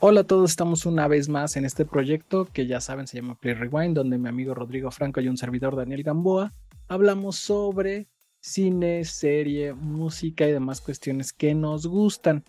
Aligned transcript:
Hola 0.00 0.20
a 0.20 0.24
todos, 0.24 0.50
estamos 0.50 0.86
una 0.86 1.08
vez 1.08 1.28
más 1.28 1.56
en 1.56 1.64
este 1.64 1.84
proyecto 1.84 2.44
que 2.44 2.68
ya 2.68 2.80
saben 2.80 3.08
se 3.08 3.16
llama 3.16 3.34
Play 3.34 3.54
Rewind, 3.54 3.96
donde 3.96 4.16
mi 4.16 4.28
amigo 4.28 4.54
Rodrigo 4.54 4.92
Franco 4.92 5.20
y 5.20 5.26
un 5.26 5.36
servidor 5.36 5.74
Daniel 5.74 6.04
Gamboa 6.04 6.54
hablamos 6.86 7.34
sobre 7.34 8.08
cine, 8.40 9.04
serie, 9.04 9.74
música 9.74 10.46
y 10.46 10.52
demás 10.52 10.80
cuestiones 10.80 11.32
que 11.32 11.52
nos 11.52 11.88
gustan. 11.88 12.44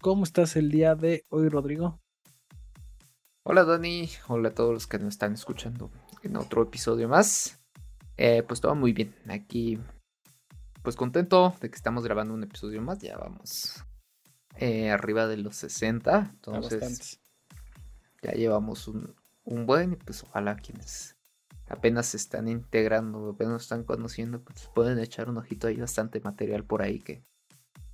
¿Cómo 0.00 0.22
estás 0.22 0.54
el 0.54 0.70
día 0.70 0.94
de 0.94 1.26
hoy, 1.30 1.48
Rodrigo? 1.48 1.98
Hola 3.42 3.64
Dani, 3.64 4.08
hola 4.28 4.50
a 4.50 4.54
todos 4.54 4.72
los 4.72 4.86
que 4.86 5.00
nos 5.00 5.14
están 5.14 5.32
escuchando 5.32 5.90
en 6.22 6.36
otro 6.36 6.62
episodio 6.62 7.08
más. 7.08 7.60
Eh, 8.16 8.44
pues 8.46 8.60
todo 8.60 8.76
muy 8.76 8.92
bien, 8.92 9.12
aquí 9.28 9.76
pues 10.84 10.94
contento 10.94 11.52
de 11.60 11.68
que 11.68 11.74
estamos 11.74 12.04
grabando 12.04 12.32
un 12.32 12.44
episodio 12.44 12.80
más, 12.80 13.00
ya 13.00 13.18
vamos 13.18 13.84
eh, 14.56 14.90
arriba 14.90 15.26
de 15.26 15.36
los 15.38 15.56
60. 15.56 16.30
Entonces, 16.34 17.20
ya 18.22 18.32
llevamos 18.32 18.88
un, 18.88 19.14
buen 19.44 19.94
y 19.94 19.96
pues 19.96 20.22
ojalá 20.22 20.56
quienes 20.56 21.16
apenas 21.68 22.06
se 22.06 22.16
están 22.16 22.48
integrando, 22.48 23.30
apenas 23.30 23.62
están 23.62 23.82
conociendo, 23.82 24.40
pues 24.40 24.70
pueden 24.74 24.98
echar 24.98 25.28
un 25.28 25.38
ojito. 25.38 25.66
Hay 25.66 25.76
bastante 25.76 26.20
material 26.20 26.64
por 26.64 26.82
ahí 26.82 27.00
que 27.00 27.24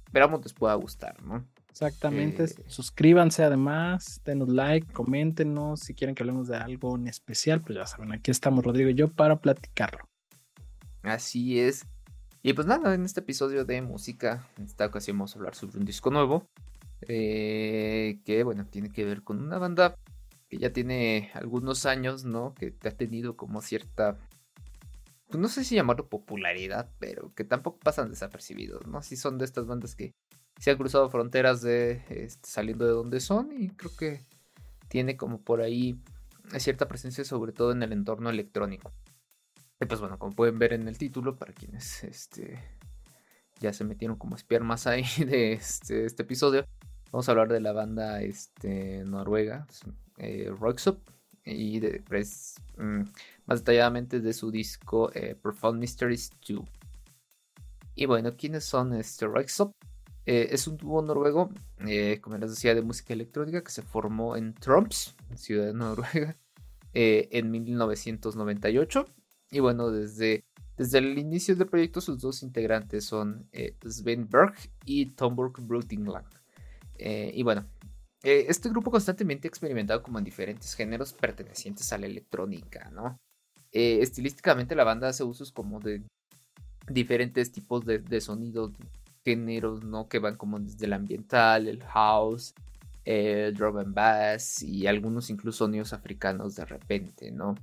esperamos 0.06 0.42
les 0.42 0.52
pueda 0.52 0.74
gustar, 0.74 1.22
¿no? 1.22 1.46
Exactamente. 1.70 2.44
Eh, 2.44 2.64
Suscríbanse 2.66 3.45
además, 3.45 4.20
denos 4.24 4.48
like, 4.48 4.92
coméntenos 4.92 5.80
si 5.80 5.95
quieren 5.95 6.14
que 6.14 6.22
hablemos 6.22 6.48
de 6.48 6.56
algo 6.56 6.96
en 6.96 7.06
especial, 7.06 7.60
pues 7.60 7.78
ya 7.78 7.86
saben, 7.86 8.12
aquí 8.12 8.30
estamos 8.30 8.64
Rodrigo 8.64 8.90
y 8.90 8.95
yo 8.95 9.09
para 9.09 9.40
platicarlo. 9.40 10.09
Así 11.02 11.60
es. 11.60 11.86
Y 12.48 12.55
pues 12.55 12.66
nada, 12.66 12.95
en 12.95 13.05
este 13.05 13.20
episodio 13.20 13.66
de 13.66 13.83
música, 13.83 14.48
en 14.57 14.65
esta 14.65 14.87
ocasión 14.87 15.19
vamos 15.19 15.34
a 15.34 15.38
hablar 15.38 15.55
sobre 15.55 15.77
un 15.77 15.84
disco 15.84 16.11
nuevo. 16.11 16.48
Eh, 17.02 18.21
que 18.24 18.43
bueno, 18.43 18.65
tiene 18.65 18.88
que 18.88 19.05
ver 19.05 19.23
con 19.23 19.43
una 19.43 19.59
banda 19.59 19.99
que 20.49 20.57
ya 20.57 20.73
tiene 20.73 21.30
algunos 21.35 21.85
años, 21.85 22.24
¿no? 22.24 22.55
Que 22.55 22.74
ha 22.85 22.90
tenido 22.93 23.37
como 23.37 23.60
cierta, 23.60 24.16
pues 25.27 25.38
no 25.38 25.49
sé 25.49 25.63
si 25.63 25.74
llamarlo 25.74 26.09
popularidad, 26.09 26.90
pero 26.99 27.35
que 27.35 27.45
tampoco 27.45 27.80
pasan 27.80 28.09
desapercibidos, 28.09 28.87
¿no? 28.87 29.02
Si 29.02 29.18
son 29.18 29.37
de 29.37 29.45
estas 29.45 29.66
bandas 29.66 29.95
que 29.95 30.15
se 30.59 30.71
han 30.71 30.79
cruzado 30.79 31.10
fronteras 31.10 31.60
de 31.60 32.02
este, 32.09 32.49
saliendo 32.49 32.87
de 32.87 32.93
donde 32.93 33.21
son 33.21 33.52
y 33.52 33.68
creo 33.68 33.95
que 33.95 34.24
tiene 34.88 35.18
como 35.18 35.43
por 35.43 35.60
ahí 35.60 36.01
cierta 36.59 36.88
presencia 36.88 37.24
sobre 37.24 37.52
todo 37.52 37.73
en 37.73 37.83
el 37.83 37.93
entorno 37.93 38.30
electrónico. 38.30 38.90
Y 39.80 39.87
pues 39.87 40.01
bueno, 40.01 40.18
como 40.18 40.34
pueden 40.34 40.59
ver 40.59 40.73
en 40.73 40.88
el 40.88 40.98
título, 40.98 41.37
para 41.37 41.52
quienes 41.52 42.02
este, 42.02 42.59
ya 43.60 43.73
se 43.73 43.84
metieron 43.84 44.16
como 44.16 44.37
espiar 44.37 44.62
más 44.62 44.87
ahí 44.87 45.04
de 45.24 45.52
este, 45.52 46.04
este, 46.04 46.23
episodio, 46.23 46.66
vamos 47.12 47.29
a 47.29 47.32
hablar 47.32 47.48
de 47.48 47.60
la 47.60 47.73
banda 47.73 48.21
este, 48.23 49.04
noruega, 49.04 49.66
eh, 50.16 50.51
y 51.45 51.80
pues, 52.01 52.56
mm, 52.76 53.02
más 53.46 53.60
detalladamente 53.60 54.21
de 54.21 54.32
su 54.32 54.51
disco 54.51 55.10
eh, 55.15 55.34
Profound 55.40 55.79
Mysteries 55.79 56.30
2. 56.46 56.60
Y 57.95 58.06
bueno, 58.06 58.37
¿quiénes 58.37 58.65
son 58.65 58.95
este 58.95 59.26
Roxop? 59.26 59.73
Eh, 60.26 60.49
es 60.51 60.66
un 60.66 60.76
dúo 60.76 61.01
noruego, 61.02 61.51
eh, 61.87 62.21
como 62.21 62.37
les 62.37 62.51
decía, 62.51 62.74
de 62.74 62.82
música 62.82 63.15
electrónica 63.15 63.62
que 63.62 63.71
se 63.71 63.82
formó 63.82 64.37
en 64.37 64.54
Tromsø, 64.54 65.12
ciudad 65.37 65.66
de 65.66 65.72
Noruega, 65.75 66.37
en 66.93 67.50
1998 67.50 69.06
y 69.50 69.60
bueno, 69.60 69.91
desde, 69.91 70.44
desde 70.77 70.99
el 70.99 71.19
inicio 71.19 71.56
del 71.56 71.69
proyecto 71.69 72.00
sus 72.00 72.21
dos 72.21 72.43
integrantes 72.43 73.04
son 73.04 73.49
eh, 73.53 73.75
Sven 73.88 74.28
Berg 74.28 74.55
y 74.84 75.06
Tomburg 75.06 75.60
Brutingland. 75.60 76.27
Eh, 76.97 77.31
y 77.34 77.43
bueno, 77.43 77.66
eh, 78.22 78.47
este 78.49 78.69
grupo 78.69 78.91
constantemente 78.91 79.49
ha 79.49 79.50
experimentado 79.50 80.03
como 80.03 80.19
en 80.19 80.25
diferentes 80.25 80.75
géneros 80.75 81.12
pertenecientes 81.12 81.93
a 81.93 81.99
la 81.99 82.06
electrónica, 82.06 82.91
¿no? 82.91 83.19
estilísticamente 83.71 84.75
la 84.75 84.83
banda 84.83 85.09
hace 85.09 85.22
usos 85.22 85.53
como 85.53 85.78
de 85.78 86.03
diferentes 86.89 87.53
tipos 87.53 87.84
de, 87.84 88.21
sonidos, 88.21 88.72
géneros, 89.25 89.84
¿no? 89.84 90.09
Que 90.09 90.19
van 90.19 90.37
como 90.37 90.59
desde 90.59 90.87
el 90.87 90.95
ambiental, 90.95 91.69
el 91.69 91.84
house, 91.84 92.55
el 93.05 93.55
drum 93.55 93.78
and 93.78 93.95
bass 93.95 94.62
y 94.62 94.87
algunos 94.87 95.31
incluso 95.31 95.65
sonidos 95.65 95.93
africanos 95.93 96.56
de 96.56 96.65
repente, 96.65 97.31
¿no? 97.31 97.55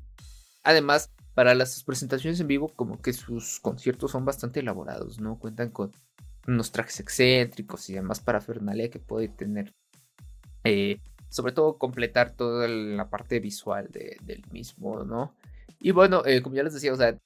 Además, 0.63 1.09
para 1.35 1.53
las 1.53 1.83
presentaciones 1.83 2.39
en 2.39 2.47
vivo, 2.47 2.69
como 2.69 3.01
que 3.01 3.13
sus 3.13 3.59
conciertos 3.59 4.11
son 4.11 4.25
bastante 4.25 4.61
elaborados, 4.61 5.19
¿no? 5.19 5.37
Cuentan 5.37 5.69
con 5.69 5.91
unos 6.47 6.71
trajes 6.71 7.01
excéntricos 7.01 7.89
y 7.89 7.93
demás 7.93 8.21
parafernalia 8.21 8.89
que 8.89 8.99
puede 8.99 9.27
tener. 9.27 9.73
Eh, 10.63 10.99
sobre 11.29 11.51
todo 11.51 11.77
completar 11.77 12.31
toda 12.31 12.67
la 12.69 13.09
parte 13.09 13.41
visual 13.41 13.89
del 13.91 14.43
mismo, 14.51 15.03
¿no? 15.03 15.35
Y 15.79 15.91
bueno, 15.91 16.23
eh, 16.25 16.41
como 16.41 16.55
ya 16.55 16.63
les 16.63 16.73
decía, 16.73 16.93
o 16.93 16.95
sea, 16.95 17.17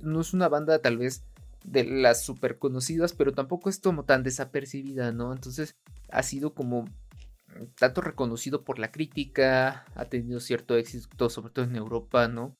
no 0.00 0.22
es 0.22 0.32
una 0.32 0.48
banda 0.48 0.78
tal 0.80 0.96
vez 0.96 1.22
de 1.62 1.84
las 1.84 2.24
super 2.24 2.58
conocidas, 2.58 3.12
pero 3.12 3.32
tampoco 3.32 3.68
es 3.68 3.78
como 3.78 4.04
tan 4.04 4.22
desapercibida, 4.22 5.12
¿no? 5.12 5.32
Entonces 5.32 5.76
ha 6.10 6.22
sido 6.22 6.54
como 6.54 6.86
tanto 7.78 8.00
reconocido 8.00 8.64
por 8.64 8.78
la 8.78 8.90
crítica, 8.90 9.84
ha 9.94 10.04
tenido 10.06 10.40
cierto 10.40 10.74
éxito, 10.76 11.28
sobre 11.28 11.52
todo 11.52 11.66
en 11.66 11.76
Europa, 11.76 12.26
¿no? 12.28 12.56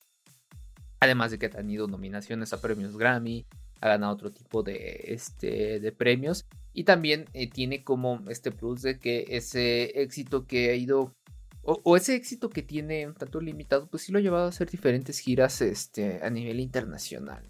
Además 1.03 1.33
de 1.33 1.39
que 1.41 1.47
ha 1.47 1.51
tenido 1.51 1.89
nominaciones 1.89 2.53
a 2.53 2.61
premios 2.61 2.97
Grammy, 2.97 3.45
ha 3.81 3.89
ganado 3.89 4.13
otro 4.13 4.31
tipo 4.31 4.63
de, 4.63 5.03
este, 5.09 5.81
de 5.81 5.91
premios. 5.91 6.47
Y 6.73 6.85
también 6.85 7.25
eh, 7.33 7.51
tiene 7.51 7.83
como 7.83 8.23
este 8.29 8.53
plus 8.53 8.83
de 8.83 9.01
que 9.01 9.27
ese 9.31 10.01
éxito 10.01 10.47
que 10.47 10.71
ha 10.71 10.77
ido. 10.77 11.13
O, 11.63 11.97
ese 11.97 12.15
éxito 12.15 12.51
que 12.51 12.63
tiene 12.63 13.09
un 13.09 13.15
tanto 13.15 13.41
limitado, 13.41 13.89
pues 13.89 14.05
sí 14.05 14.13
lo 14.13 14.21
ha 14.21 14.23
llevado 14.23 14.45
a 14.45 14.51
hacer 14.51 14.71
diferentes 14.71 15.19
giras 15.19 15.61
este, 15.61 16.21
a 16.23 16.31
nivel 16.31 16.61
internacional. 16.61 17.49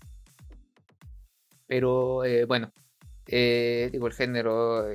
Pero 1.67 2.25
eh, 2.25 2.47
bueno, 2.47 2.73
eh, 3.27 3.91
digo, 3.93 4.07
el 4.07 4.15
género 4.15 4.87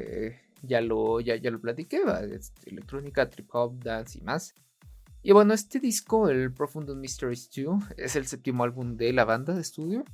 ya, 0.64 0.82
lo, 0.82 1.20
ya, 1.20 1.36
ya 1.36 1.52
lo 1.52 1.62
platiqué, 1.62 2.02
este, 2.32 2.72
electrónica, 2.72 3.30
trip 3.30 3.54
hop, 3.54 3.84
dance 3.84 4.18
y 4.18 4.22
más. 4.22 4.56
Y 5.28 5.34
bueno, 5.34 5.54
este 5.54 5.82
disco, 5.82 6.30
el 6.30 6.54
Profound 6.54 6.90
Mysteries 6.96 7.50
2, 7.54 7.84
es 7.98 8.16
el 8.16 8.28
séptimo 8.28 8.64
álbum 8.64 8.96
de 8.96 9.12
la 9.12 9.26
banda 9.26 9.54
de 9.54 9.60
estudio. 9.60 10.06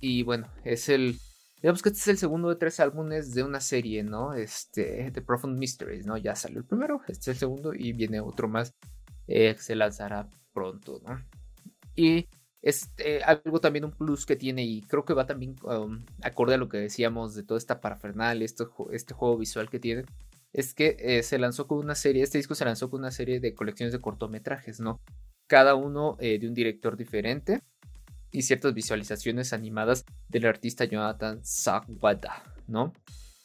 Y 0.00 0.22
bueno, 0.22 0.52
es 0.64 0.90
el. 0.90 1.18
Digamos 1.62 1.80
que 1.80 1.88
este 1.88 2.00
es 2.02 2.08
el 2.08 2.18
segundo 2.18 2.50
de 2.50 2.56
tres 2.56 2.78
álbumes 2.78 3.32
de 3.32 3.42
una 3.42 3.62
serie, 3.62 4.02
¿no? 4.02 4.34
Este, 4.34 5.10
de 5.10 5.22
Profound 5.22 5.58
Mysteries, 5.58 6.04
¿no? 6.04 6.18
Ya 6.18 6.36
salió 6.36 6.58
el 6.58 6.66
primero, 6.66 7.00
este 7.08 7.20
es 7.22 7.28
el 7.28 7.36
segundo 7.36 7.72
y 7.72 7.94
viene 7.94 8.20
otro 8.20 8.48
más 8.48 8.74
eh, 9.28 9.54
que 9.54 9.62
se 9.62 9.74
lanzará 9.74 10.28
pronto, 10.52 11.00
¿no? 11.06 11.24
Y 11.96 12.28
este, 12.60 13.24
algo 13.24 13.62
también 13.62 13.86
un 13.86 13.92
plus 13.92 14.26
que 14.26 14.36
tiene 14.36 14.62
y 14.62 14.82
creo 14.82 15.06
que 15.06 15.14
va 15.14 15.24
también 15.24 15.56
um, 15.62 16.04
acorde 16.22 16.52
a 16.52 16.58
lo 16.58 16.68
que 16.68 16.76
decíamos 16.76 17.34
de 17.34 17.44
toda 17.44 17.56
esta 17.56 17.80
parafernalia, 17.80 18.44
este, 18.44 18.64
este 18.92 19.14
juego 19.14 19.38
visual 19.38 19.70
que 19.70 19.80
tiene, 19.80 20.04
es 20.52 20.74
que 20.74 20.96
eh, 20.98 21.22
se 21.22 21.38
lanzó 21.38 21.66
con 21.66 21.78
una 21.78 21.94
serie, 21.94 22.22
este 22.22 22.38
disco 22.38 22.54
se 22.54 22.64
lanzó 22.64 22.90
con 22.90 23.00
una 23.00 23.10
serie 23.10 23.40
de 23.40 23.54
colecciones 23.54 23.92
de 23.92 24.00
cortometrajes, 24.00 24.80
¿no? 24.80 25.00
Cada 25.46 25.74
uno 25.74 26.16
eh, 26.20 26.38
de 26.38 26.48
un 26.48 26.54
director 26.54 26.96
diferente 26.96 27.62
y 28.30 28.42
ciertas 28.42 28.74
visualizaciones 28.74 29.52
animadas 29.52 30.04
del 30.28 30.46
artista 30.46 30.84
Jonathan 30.84 31.44
Sawada, 31.44 32.42
¿no? 32.66 32.92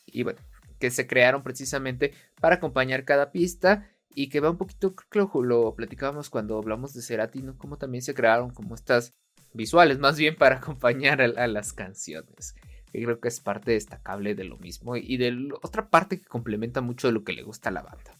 Y 0.05 0.23
bueno, 0.23 0.39
que 0.79 0.91
se 0.91 1.07
crearon 1.07 1.43
precisamente 1.43 2.13
para 2.39 2.55
acompañar 2.55 3.05
cada 3.05 3.31
pista 3.31 3.89
y 4.15 4.29
que 4.29 4.39
va 4.39 4.51
un 4.51 4.57
poquito, 4.57 4.95
creo 4.95 5.31
que 5.31 5.39
lo, 5.41 5.75
platicábamos 5.75 6.29
cuando 6.29 6.57
hablamos 6.57 6.93
de 6.93 7.01
Cerati, 7.01 7.41
¿no? 7.41 7.57
Como 7.57 7.77
también 7.77 8.01
se 8.01 8.13
crearon 8.13 8.51
como 8.51 8.75
estas 8.75 9.13
visuales, 9.53 9.99
más 9.99 10.17
bien 10.17 10.35
para 10.35 10.57
acompañar 10.57 11.21
a 11.21 11.47
las 11.47 11.73
canciones 11.73 12.55
que 12.93 13.03
creo 13.03 13.19
que 13.19 13.27
es 13.27 13.39
parte 13.39 13.71
destacable 13.71 14.35
de 14.35 14.43
lo 14.43 14.57
mismo 14.57 14.95
y 14.95 15.17
de 15.17 15.49
otra 15.63 15.89
parte 15.89 16.19
que 16.19 16.25
complementa 16.25 16.79
mucho 16.79 17.07
de 17.07 17.13
lo 17.13 17.23
que 17.23 17.33
le 17.33 17.41
gusta 17.41 17.69
a 17.69 17.73
la 17.73 17.81
banda. 17.81 18.13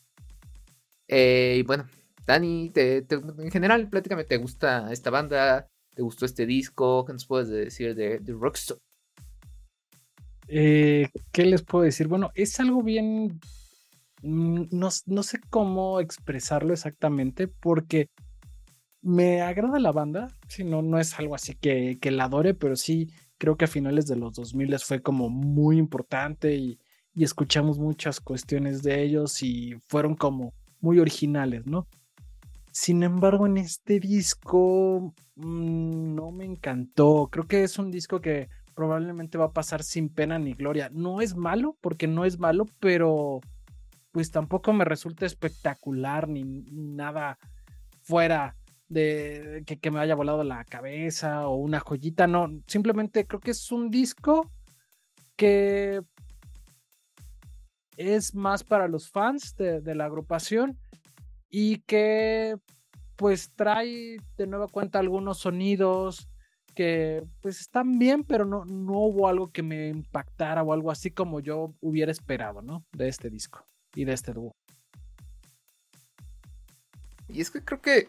Eh, 1.08 1.58
y 1.60 1.62
bueno, 1.62 1.86
Dani, 2.26 2.72
en 2.76 3.52
general, 3.52 3.88
prácticamente 3.88 4.30
te 4.30 4.42
gusta 4.42 4.92
esta 4.92 5.12
banda, 5.12 5.68
te 5.94 6.02
gustó 6.02 6.26
este 6.26 6.48
disco, 6.48 7.06
¿qué 7.06 7.14
nos 7.14 7.28
puedes 7.28 7.50
decir 7.50 7.94
de, 7.94 8.18
de 8.18 8.34
Rockstar? 8.34 8.78
Eh, 10.48 11.10
¿Qué 11.32 11.46
les 11.46 11.62
puedo 11.62 11.84
decir? 11.84 12.08
Bueno, 12.08 12.32
es 12.34 12.60
algo 12.60 12.82
bien, 12.82 13.40
mm, 14.24 14.64
no, 14.72 14.90
sé 15.24 15.40
cómo 15.52 16.00
expresarlo 16.00 16.74
exactamente 16.74 17.48
porque 17.48 18.10
me 19.04 19.42
agrada 19.42 19.80
la 19.80 19.92
banda, 19.92 20.30
si 20.48 20.64
no, 20.64 20.82
no 20.82 21.00
es 21.00 21.20
algo 21.20 21.36
así 21.36 21.54
que, 21.54 22.00
que 22.02 22.10
la 22.10 22.24
adore, 22.24 22.56
pero 22.56 22.76
sí 22.76 23.12
creo 23.44 23.58
que 23.58 23.66
a 23.66 23.68
finales 23.68 24.08
de 24.08 24.16
los 24.16 24.36
2000 24.36 24.80
fue 24.80 25.02
como 25.02 25.28
muy 25.28 25.78
importante 25.78 26.56
y, 26.56 26.80
escuchamos 27.14 27.78
muchas 27.78 28.22
cuestiones 28.22 28.84
de 28.84 29.04
ellos 29.04 29.44
y 29.44 29.76
fueron 29.90 30.16
como 30.16 30.54
muy 30.80 30.98
originales, 30.98 31.68
¿no? 31.68 31.86
Sin 32.72 33.04
embargo, 33.04 33.46
en 33.46 33.58
este 33.58 34.00
disco 34.00 35.14
mm, 35.36 36.16
no 36.16 36.32
me 36.32 36.46
encantó. 36.46 37.28
Creo 37.30 37.46
que 37.46 37.66
es 37.66 37.78
un 37.78 37.92
disco 37.92 38.22
que 38.22 38.48
probablemente 38.76 39.38
va 39.38 39.46
a 39.48 39.54
pasar 39.54 39.84
sin 39.84 40.08
pena 40.08 40.40
ni 40.40 40.54
gloria. 40.54 40.90
No 40.94 41.20
es 41.20 41.36
malo, 41.36 41.78
porque 41.82 42.08
no 42.08 42.24
es 42.24 42.40
malo, 42.40 42.66
pero 42.80 43.42
pues 44.14 44.32
tampoco 44.32 44.72
me 44.72 44.86
resulta 44.86 45.26
espectacular 45.26 46.30
ni, 46.30 46.46
nada 46.72 47.38
fuera 48.04 48.56
de 48.94 49.64
que, 49.66 49.92
me 49.92 50.00
haya 50.00 50.16
volado 50.16 50.44
la 50.44 50.64
cabeza 50.66 51.48
o 51.48 51.56
una 51.56 51.80
joyita, 51.80 52.28
no, 52.28 52.62
simplemente 52.68 53.26
creo 53.26 53.40
que 53.40 53.52
es 53.52 53.72
un 53.72 53.90
disco 53.90 54.50
que 55.36 56.02
es 57.98 58.34
más 58.36 58.64
para 58.64 58.88
los 58.88 59.10
fans 59.10 59.56
de, 59.56 59.82
de 59.82 59.96
la 59.96 60.06
agrupación 60.06 60.78
y 61.50 61.80
que 61.80 62.56
pues 63.16 63.52
trae 63.56 64.18
de 64.38 64.48
nueva 64.48 64.68
cuenta 64.68 65.00
algunos 65.00 65.40
sonidos 65.40 66.28
que 66.74 67.24
pues 67.42 67.60
están 67.60 68.00
bien, 68.00 68.24
pero 68.24 68.46
no, 68.46 68.66
no 68.66 68.94
hubo 69.00 69.28
algo 69.28 69.52
que 69.52 69.64
me 69.64 69.90
impactara 69.90 70.64
o 70.64 70.74
algo 70.74 70.92
así 70.92 71.12
como 71.12 71.40
yo 71.40 71.74
hubiera 71.82 72.12
esperado, 72.12 72.62
¿no? 72.62 72.84
De 72.92 73.08
este 73.08 73.30
disco 73.30 73.66
y 73.96 74.06
de 74.06 74.14
este 74.14 74.34
dúo. 74.34 74.56
Y 77.28 77.42
es 77.42 77.52
que 77.52 77.64
creo 77.64 77.82
que 77.82 78.08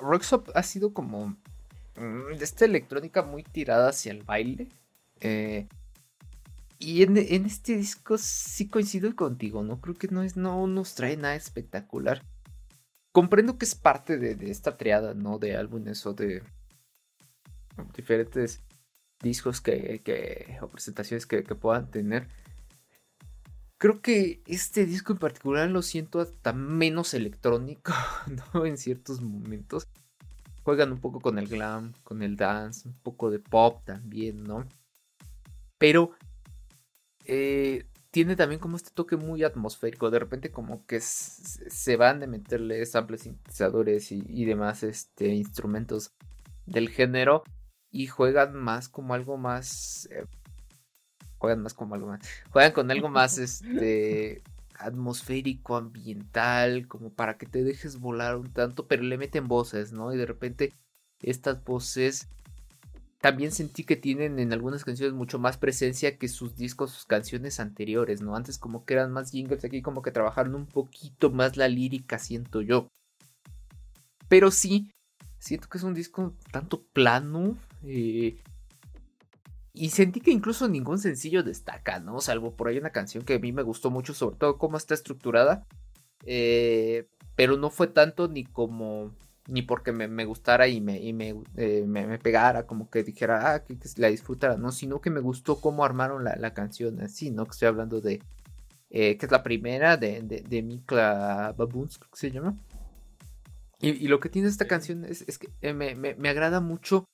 Rockstop 0.00 0.50
ha 0.54 0.62
sido 0.62 0.92
como 0.92 1.36
mm, 1.96 2.36
de 2.36 2.44
esta 2.44 2.64
electrónica 2.64 3.22
muy 3.22 3.42
tirada 3.42 3.90
hacia 3.90 4.12
el 4.12 4.22
baile. 4.22 4.68
Eh, 5.20 5.68
y 6.78 7.02
en, 7.02 7.16
este 7.18 7.76
disco 7.76 8.16
sí 8.16 8.68
coincido 8.68 9.14
contigo, 9.14 9.62
¿no? 9.62 9.80
Creo 9.80 9.94
que 9.94 10.08
no, 10.08 10.22
es, 10.22 10.36
no 10.36 10.66
nos 10.66 10.94
trae 10.94 11.16
nada 11.16 11.34
espectacular. 11.34 12.22
Comprendo 13.12 13.58
que 13.58 13.66
es 13.66 13.74
parte 13.74 14.16
de, 14.16 14.34
de 14.34 14.50
esta 14.50 14.78
triada, 14.78 15.12
¿no? 15.12 15.38
De 15.38 15.56
álbumes 15.56 16.06
o 16.06 16.14
de 16.14 16.42
diferentes 17.94 18.62
discos 19.22 19.60
que, 19.60 20.58
o 20.60 20.68
presentaciones 20.68 21.26
que, 21.26 21.42
puedan 21.42 21.90
tener. 21.90 22.28
Creo 23.80 24.02
que 24.02 24.42
este 24.44 24.84
disco 24.84 25.14
en 25.14 25.18
particular 25.18 25.70
lo 25.70 25.80
siento 25.80 26.20
hasta 26.20 26.52
menos 26.52 27.14
electrónico, 27.14 27.94
¿no? 28.52 28.66
En 28.66 28.76
ciertos 28.76 29.22
momentos. 29.22 29.88
Juegan 30.64 30.92
un 30.92 31.00
poco 31.00 31.18
con 31.18 31.38
el 31.38 31.48
glam, 31.48 31.94
con 32.04 32.22
el 32.22 32.36
dance, 32.36 32.86
un 32.86 32.94
poco 33.02 33.30
de 33.30 33.38
pop 33.38 33.82
también, 33.86 34.44
¿no? 34.44 34.66
Pero 35.78 36.10
eh, 37.24 37.86
tiene 38.10 38.36
también 38.36 38.60
como 38.60 38.76
este 38.76 38.90
toque 38.90 39.16
muy 39.16 39.44
atmosférico. 39.44 40.10
De 40.10 40.18
repente 40.18 40.50
como 40.50 40.84
que 40.84 41.00
se 41.00 41.96
van 41.96 42.20
de 42.20 42.26
meterle 42.26 42.84
samples 42.84 43.22
sintetizadores 43.22 44.12
y, 44.12 44.44
demás 44.44 44.82
este, 44.82 45.28
instrumentos 45.28 46.12
del 46.66 46.90
género 46.90 47.44
y 47.90 48.08
juegan 48.08 48.54
más 48.54 48.90
como 48.90 49.14
algo 49.14 49.38
más 49.38 50.06
eh, 50.10 50.26
juegan 51.40 51.62
más 51.62 51.74
como 51.74 51.96
algo 51.96 52.06
más 52.06 52.20
juegan 52.50 52.72
con 52.72 52.90
algo 52.90 53.08
más 53.08 53.38
este 53.38 54.42
atmosférico 54.78 55.76
ambiental 55.76 56.86
como 56.86 57.10
para 57.10 57.36
que 57.36 57.46
te 57.46 57.64
dejes 57.64 57.98
volar 57.98 58.36
un 58.36 58.52
tanto 58.52 58.86
pero 58.86 59.02
le 59.02 59.18
meten 59.18 59.48
voces 59.48 59.92
no 59.92 60.12
y 60.12 60.16
de 60.16 60.26
repente 60.26 60.72
estas 61.22 61.64
voces 61.64 62.28
también 63.20 63.52
sentí 63.52 63.84
que 63.84 63.96
tienen 63.96 64.38
en 64.38 64.52
algunas 64.52 64.84
canciones 64.84 65.14
mucho 65.14 65.38
más 65.38 65.58
presencia 65.58 66.16
que 66.16 66.26
sus 66.26 66.56
discos, 66.56 66.90
sus 66.90 67.04
canciones 67.04 67.60
anteriores, 67.60 68.22
¿no? 68.22 68.34
Antes 68.34 68.56
como 68.56 68.86
que 68.86 68.94
eran 68.94 69.12
más 69.12 69.30
jingles, 69.30 69.62
aquí 69.62 69.82
como 69.82 70.00
que 70.00 70.10
trabajaron 70.10 70.54
un 70.54 70.64
poquito 70.66 71.30
más 71.30 71.58
la 71.58 71.68
lírica, 71.68 72.18
siento 72.18 72.62
yo. 72.62 72.88
Pero 74.26 74.50
sí, 74.50 74.90
siento 75.38 75.68
que 75.68 75.76
es 75.76 75.84
un 75.84 75.92
disco 75.92 76.34
tanto 76.50 76.82
plano, 76.94 77.58
eh, 77.84 78.38
y 79.80 79.88
sentí 79.88 80.20
que 80.20 80.30
incluso 80.30 80.68
ningún 80.68 80.98
sencillo 80.98 81.42
destaca, 81.42 82.00
¿no? 82.00 82.20
Salvo 82.20 82.54
por 82.54 82.68
ahí 82.68 82.76
una 82.76 82.90
canción 82.90 83.24
que 83.24 83.36
a 83.36 83.38
mí 83.38 83.50
me 83.50 83.62
gustó 83.62 83.90
mucho, 83.90 84.12
sobre 84.12 84.36
todo 84.36 84.58
cómo 84.58 84.76
está 84.76 84.92
estructurada. 84.92 85.66
Eh, 86.26 87.08
pero 87.34 87.56
no 87.56 87.70
fue 87.70 87.86
tanto 87.86 88.28
ni 88.28 88.44
como. 88.44 89.16
Ni 89.48 89.62
porque 89.62 89.92
me, 89.92 90.24
gustara 90.26 90.68
y, 90.68 90.82
me, 90.82 90.98
eh, 91.56 91.84
me, 91.86 92.06
me, 92.06 92.18
pegara, 92.18 92.66
como 92.66 92.90
que 92.90 93.02
dijera, 93.02 93.54
ah, 93.54 93.64
que, 93.64 93.78
la 93.96 94.08
disfrutara, 94.08 94.58
¿no? 94.58 94.70
Sino 94.70 95.00
que 95.00 95.08
me 95.08 95.20
gustó 95.20 95.62
cómo 95.62 95.82
armaron 95.82 96.24
la, 96.24 96.52
canción 96.52 97.00
así, 97.00 97.30
¿no? 97.30 97.46
Que 97.46 97.52
estoy 97.52 97.68
hablando 97.68 98.02
de. 98.02 98.22
que 98.90 99.18
es 99.18 99.30
la 99.30 99.42
primera 99.42 99.96
de, 99.96 100.20
de, 100.20 100.62
Mikla 100.62 101.54
Baboons, 101.56 101.96
creo 101.96 102.10
que 102.10 102.18
se 102.18 102.30
llama. 102.30 102.54
Y, 103.80 104.08
lo 104.08 104.20
que 104.20 104.28
tiene 104.28 104.48
esta 104.48 104.66
canción 104.66 105.06
es, 105.06 105.22
es 105.26 105.38
que 105.38 105.48
me, 105.72 105.94
me 105.94 106.28
agrada 106.28 106.60
mucho 106.60 107.06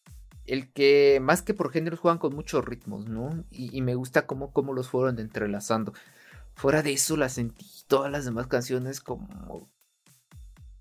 el 0.47 0.73
que 0.73 1.19
más 1.21 1.43
que 1.43 1.55
por 1.55 1.73
géneros 1.73 2.01
juegan 2.01 2.19
con 2.19 2.35
muchos 2.35 2.65
ritmos, 2.65 3.09
¿no? 3.09 3.45
Y, 3.51 3.81
me 3.83 3.95
gusta 3.95 4.27
cómo, 4.27 4.53
cómo, 4.53 4.73
los 4.73 4.89
fueron 4.89 5.19
entrelazando. 5.19 5.93
Fuera 6.55 6.83
de 6.83 6.93
eso 6.93 7.17
la 7.17 7.29
sentí 7.29 7.67
todas 7.87 8.11
las 8.11 8.25
demás 8.25 8.47
canciones 8.47 9.01
como... 9.01 9.69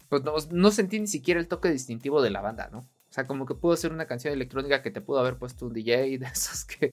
Pues 0.09 0.23
no, 0.51 0.71
sentí 0.71 0.99
ni 0.99 1.07
siquiera 1.07 1.39
el 1.39 1.47
toque 1.47 1.69
distintivo 1.69 2.21
de 2.21 2.29
la 2.29 2.41
banda, 2.41 2.69
¿no? 2.71 2.79
O 2.79 3.13
sea, 3.15 3.25
como 3.25 3.45
que 3.45 3.55
pudo 3.55 3.75
ser 3.75 3.91
una 3.91 4.05
canción 4.05 4.33
electrónica 4.33 4.81
que 4.81 4.91
te 4.91 5.01
pudo 5.01 5.19
haber 5.19 5.37
puesto 5.37 5.65
un 5.65 5.73
DJ 5.73 6.17
de 6.19 6.25
esos 6.25 6.65
que, 6.65 6.91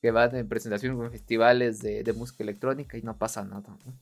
que 0.00 0.10
van 0.10 0.34
en 0.36 0.48
presentaciones 0.48 0.98
en 0.98 1.10
festivales 1.10 1.80
de, 1.80 2.02
de, 2.02 2.12
música 2.12 2.42
electrónica 2.42 2.98
y 2.98 3.02
no 3.02 3.16
pasa 3.16 3.44
nada, 3.44 3.76
¿no? 3.86 3.94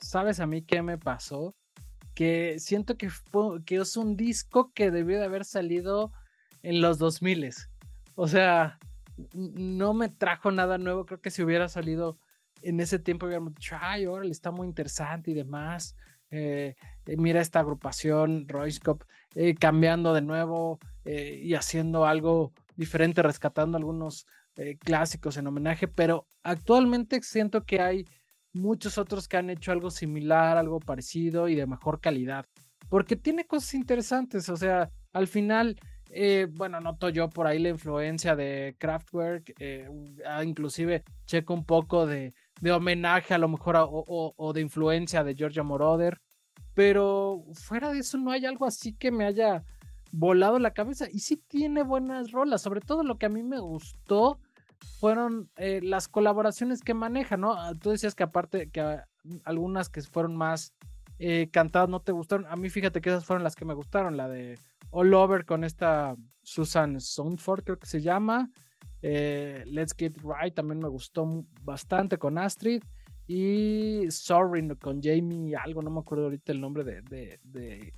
¿Sabes 0.00 0.40
a 0.40 0.46
mí 0.46 0.62
qué 0.62 0.82
me 0.82 0.98
pasó? 0.98 1.55
Que 2.16 2.56
siento 2.58 2.96
que, 2.96 3.10
que 3.66 3.76
es 3.76 3.96
un 3.98 4.16
disco 4.16 4.72
que 4.72 4.90
debió 4.90 5.18
de 5.18 5.26
haber 5.26 5.44
salido 5.44 6.12
en 6.62 6.80
los 6.80 6.96
2000. 6.96 7.52
O 8.14 8.26
sea, 8.26 8.78
no 9.34 9.92
me 9.92 10.08
trajo 10.08 10.50
nada 10.50 10.78
nuevo. 10.78 11.04
Creo 11.04 11.20
que 11.20 11.30
si 11.30 11.42
hubiera 11.42 11.68
salido 11.68 12.18
en 12.62 12.80
ese 12.80 12.98
tiempo, 12.98 13.26
hubiéramos 13.26 13.54
dicho, 13.54 13.76
ay, 13.78 14.06
órale, 14.06 14.30
está 14.30 14.50
muy 14.50 14.66
interesante 14.66 15.30
y 15.30 15.34
demás. 15.34 15.94
Eh, 16.30 16.74
eh, 17.04 17.16
mira 17.18 17.42
esta 17.42 17.60
agrupación, 17.60 18.48
Royce 18.48 18.80
eh, 19.34 19.54
cambiando 19.54 20.14
de 20.14 20.22
nuevo 20.22 20.78
y 21.04 21.54
haciendo 21.54 22.06
algo 22.06 22.52
diferente, 22.76 23.22
rescatando 23.22 23.76
algunos 23.76 24.26
clásicos 24.80 25.36
en 25.36 25.46
homenaje. 25.46 25.86
Pero 25.86 26.26
actualmente 26.42 27.22
siento 27.22 27.64
que 27.66 27.80
hay 27.80 28.06
muchos 28.56 28.98
otros 28.98 29.28
que 29.28 29.36
han 29.36 29.50
hecho 29.50 29.72
algo 29.72 29.90
similar, 29.90 30.56
algo 30.56 30.80
parecido 30.80 31.48
y 31.48 31.54
de 31.54 31.66
mejor 31.66 32.00
calidad. 32.00 32.46
Porque 32.88 33.16
tiene 33.16 33.46
cosas 33.46 33.74
interesantes, 33.74 34.48
o 34.48 34.56
sea, 34.56 34.90
al 35.12 35.26
final, 35.26 35.78
eh, 36.10 36.46
bueno, 36.50 36.80
noto 36.80 37.08
yo 37.08 37.28
por 37.28 37.46
ahí 37.46 37.58
la 37.58 37.70
influencia 37.70 38.36
de 38.36 38.76
Kraftwerk, 38.78 39.54
eh, 39.58 39.88
ah, 40.26 40.44
inclusive 40.44 41.04
checo 41.26 41.54
un 41.54 41.64
poco 41.64 42.06
de, 42.06 42.34
homenaje 42.70 43.34
a 43.34 43.38
lo 43.38 43.48
mejor 43.48 43.76
o, 43.78 44.52
de 44.54 44.60
influencia 44.60 45.24
de 45.24 45.34
Georgia 45.34 45.62
Moroder, 45.62 46.20
pero 46.74 47.44
fuera 47.54 47.92
de 47.92 48.00
eso 48.00 48.18
no 48.18 48.30
hay 48.30 48.46
algo 48.46 48.66
así 48.66 48.92
que 48.94 49.10
me 49.10 49.24
haya 49.24 49.64
volado 50.12 50.58
la 50.58 50.72
cabeza 50.72 51.06
y 51.10 51.20
sí 51.20 51.36
tiene 51.48 51.82
buenas 51.82 52.30
rolas, 52.30 52.62
sobre 52.62 52.80
todo 52.80 53.02
lo 53.02 53.18
que 53.18 53.26
a 53.26 53.30
mí 53.30 53.42
me 53.42 53.58
gustó 53.58 54.38
fueron 55.00 55.50
eh, 55.56 55.80
las 55.82 56.08
colaboraciones 56.08 56.80
que 56.80 56.94
maneja, 56.94 57.36
¿no? 57.36 57.54
Ah, 57.54 57.72
tú 57.74 57.90
decías 57.90 58.14
que 58.14 58.22
aparte 58.22 58.70
que 58.70 59.00
algunas 59.44 59.88
que 59.88 60.02
fueron 60.02 60.36
más 60.36 60.72
eh, 61.18 61.48
cantadas 61.50 61.88
no 61.88 62.00
te 62.00 62.12
gustaron. 62.12 62.46
A 62.46 62.56
mí 62.56 62.68
fíjate 62.68 63.00
que 63.00 63.10
esas 63.10 63.24
fueron 63.24 63.44
las 63.44 63.54
que 63.54 63.64
me 63.64 63.74
gustaron, 63.74 64.16
la 64.16 64.28
de 64.28 64.58
All 64.90 65.12
Over 65.14 65.44
con 65.44 65.64
esta 65.64 66.16
Susan 66.42 67.00
Soundford, 67.00 67.64
creo 67.64 67.78
que 67.78 67.86
se 67.86 68.00
llama. 68.00 68.50
Eh, 69.02 69.62
Let's 69.66 69.94
Get 69.96 70.16
Right 70.22 70.54
también 70.54 70.78
me 70.78 70.88
gustó 70.88 71.44
bastante 71.62 72.18
con 72.18 72.38
Astrid. 72.38 72.82
Y 73.28 74.04
Sorry 74.10 74.68
con 74.76 75.02
Jamie, 75.02 75.56
algo, 75.56 75.82
no 75.82 75.90
me 75.90 75.98
acuerdo 75.98 76.24
ahorita 76.24 76.52
el 76.52 76.60
nombre 76.60 76.84
de, 76.84 77.02
de, 77.02 77.92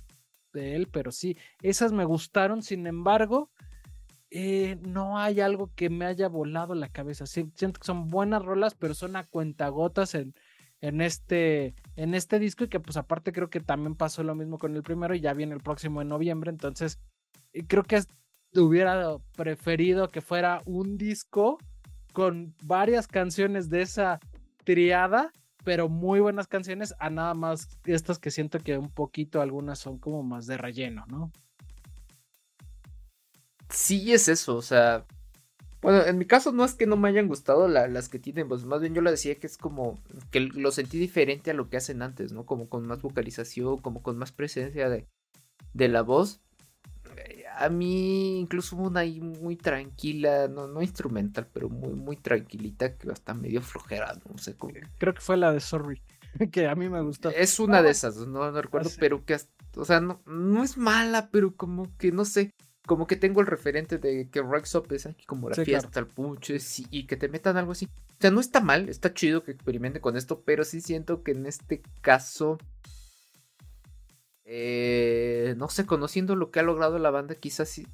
de 0.53 0.75
él, 0.75 0.87
pero 0.91 1.11
sí, 1.11 1.37
esas 1.61 1.91
me 1.91 2.05
gustaron. 2.05 2.63
Sin 2.63 2.87
embargo, 2.87 3.51
eh, 4.31 4.77
no 4.81 5.17
hay 5.17 5.41
algo 5.41 5.71
que 5.75 5.89
me 5.89 6.05
haya 6.05 6.27
volado 6.27 6.75
la 6.75 6.89
cabeza. 6.89 7.25
siento 7.25 7.79
que 7.79 7.85
son 7.85 8.07
buenas 8.07 8.43
rolas, 8.43 8.75
pero 8.75 8.93
son 8.93 9.15
a 9.15 9.25
cuentagotas 9.25 10.13
en, 10.15 10.35
en, 10.81 11.01
este, 11.01 11.73
en 11.95 12.13
este 12.13 12.39
disco. 12.39 12.63
Y 12.63 12.67
que, 12.69 12.79
pues, 12.79 12.97
aparte, 12.97 13.31
creo 13.31 13.49
que 13.49 13.59
también 13.59 13.95
pasó 13.95 14.23
lo 14.23 14.35
mismo 14.35 14.57
con 14.57 14.75
el 14.75 14.83
primero 14.83 15.15
y 15.15 15.21
ya 15.21 15.33
viene 15.33 15.55
el 15.55 15.61
próximo 15.61 16.01
en 16.01 16.09
noviembre. 16.09 16.51
Entonces, 16.51 16.99
eh, 17.53 17.65
creo 17.67 17.83
que 17.83 18.03
hubiera 18.55 19.17
preferido 19.35 20.09
que 20.09 20.21
fuera 20.21 20.61
un 20.65 20.97
disco 20.97 21.57
con 22.13 22.55
varias 22.63 23.07
canciones 23.07 23.69
de 23.69 23.81
esa 23.81 24.19
triada, 24.63 25.31
pero 25.63 25.89
muy 25.89 26.19
buenas 26.19 26.47
canciones, 26.47 26.93
a 26.99 27.09
nada 27.09 27.33
más 27.33 27.79
estas 27.85 28.19
que 28.19 28.31
siento 28.31 28.59
que 28.59 28.77
un 28.77 28.89
poquito 28.89 29.41
algunas 29.41 29.79
son 29.79 29.99
como 29.99 30.23
más 30.23 30.47
de 30.47 30.57
relleno, 30.57 31.05
¿no? 31.07 31.31
Sí 33.69 34.13
es 34.13 34.27
eso, 34.27 34.55
o 34.55 34.61
sea, 34.61 35.05
bueno, 35.81 36.05
en 36.05 36.17
mi 36.17 36.25
caso 36.25 36.51
no 36.51 36.65
es 36.65 36.73
que 36.73 36.85
no 36.85 36.97
me 36.97 37.07
hayan 37.07 37.27
gustado 37.27 37.67
las 37.69 38.09
que 38.09 38.19
tienen, 38.19 38.49
pues 38.49 38.65
más 38.65 38.81
bien 38.81 38.93
yo 38.93 39.01
le 39.01 39.11
decía 39.11 39.35
que 39.35 39.47
es 39.47 39.57
como 39.57 39.97
que 40.29 40.41
lo 40.41 40.71
sentí 40.71 40.99
diferente 40.99 41.51
a 41.51 41.53
lo 41.53 41.69
que 41.69 41.77
hacen 41.77 42.01
antes, 42.01 42.33
¿no? 42.33 42.45
Como 42.45 42.67
con 42.67 42.85
más 42.85 43.01
vocalización, 43.01 43.77
como 43.77 44.03
con 44.03 44.17
más 44.17 44.33
presencia 44.33 44.89
de, 44.89 45.07
de 45.73 45.87
la 45.87 46.01
voz. 46.01 46.41
a 47.57 47.69
mí 47.69 48.39
incluso 48.39 48.75
hubo 48.75 48.87
una 48.87 49.01
ahí 49.01 49.21
muy 49.21 49.55
tranquila, 49.55 50.49
no, 50.49 50.67
no 50.67 50.81
instrumental, 50.81 51.47
pero 51.53 51.69
muy, 51.69 51.93
muy 51.93 52.17
tranquilita, 52.17 52.97
que 52.97 53.09
hasta 53.09 53.33
medio 53.33 53.61
flojera, 53.61 54.19
no 54.29 54.37
sé 54.37 54.57
cómo. 54.57 54.73
Creo 54.97 55.13
que 55.13 55.21
fue 55.21 55.37
la 55.37 55.53
de 55.53 55.61
Sorry, 55.61 56.01
que 56.51 56.67
a 56.67 56.75
mí 56.75 56.89
me 56.89 57.01
gustó. 57.01 57.29
Es 57.29 57.57
una 57.57 57.81
de 57.81 57.91
esas, 57.91 58.17
no, 58.17 58.51
no 58.51 58.61
recuerdo, 58.61 58.89
pero 58.99 59.23
que, 59.23 59.37
o 59.77 59.85
sea, 59.85 60.01
no, 60.01 60.21
no 60.25 60.61
es 60.61 60.77
mala, 60.77 61.29
pero 61.31 61.55
como 61.55 61.85
que, 61.97 62.11
no 62.11 62.25
sé, 62.25 62.53
como 62.89 63.05
que 63.05 63.15
tengo 63.15 63.39
el 63.39 63.45
referente 63.45 63.99
de 63.99 64.29
que 64.29 64.41
Up 64.41 64.87
es 64.89 65.05
aquí 65.05 65.23
como 65.27 65.47
la 65.47 65.63
fiesta, 65.63 65.99
el 65.99 66.07
punche, 66.07 66.57
y 66.89 67.05
que 67.05 67.17
te 67.17 67.29
metan 67.29 67.55
algo 67.55 67.73
así. 67.73 67.85
O 67.85 68.15
sea, 68.19 68.31
no 68.31 68.39
está 68.39 68.61
mal, 68.61 68.89
está 68.89 69.13
chido 69.13 69.43
que 69.43 69.51
experimente 69.51 70.01
con 70.01 70.17
esto, 70.17 70.41
pero 70.41 70.63
sí 70.63 70.81
siento 70.81 71.21
que 71.21 71.33
en 71.33 71.45
este 71.45 71.83
caso, 72.01 72.57
eh, 74.43 75.53
no 75.55 75.69
sé, 75.69 75.85
conociendo 75.85 76.35
lo 76.35 76.49
que 76.49 76.61
ha 76.61 76.63
logrado 76.63 76.97
la 76.97 77.11
banda, 77.11 77.35
quizás 77.35 77.77
eh, 77.77 77.85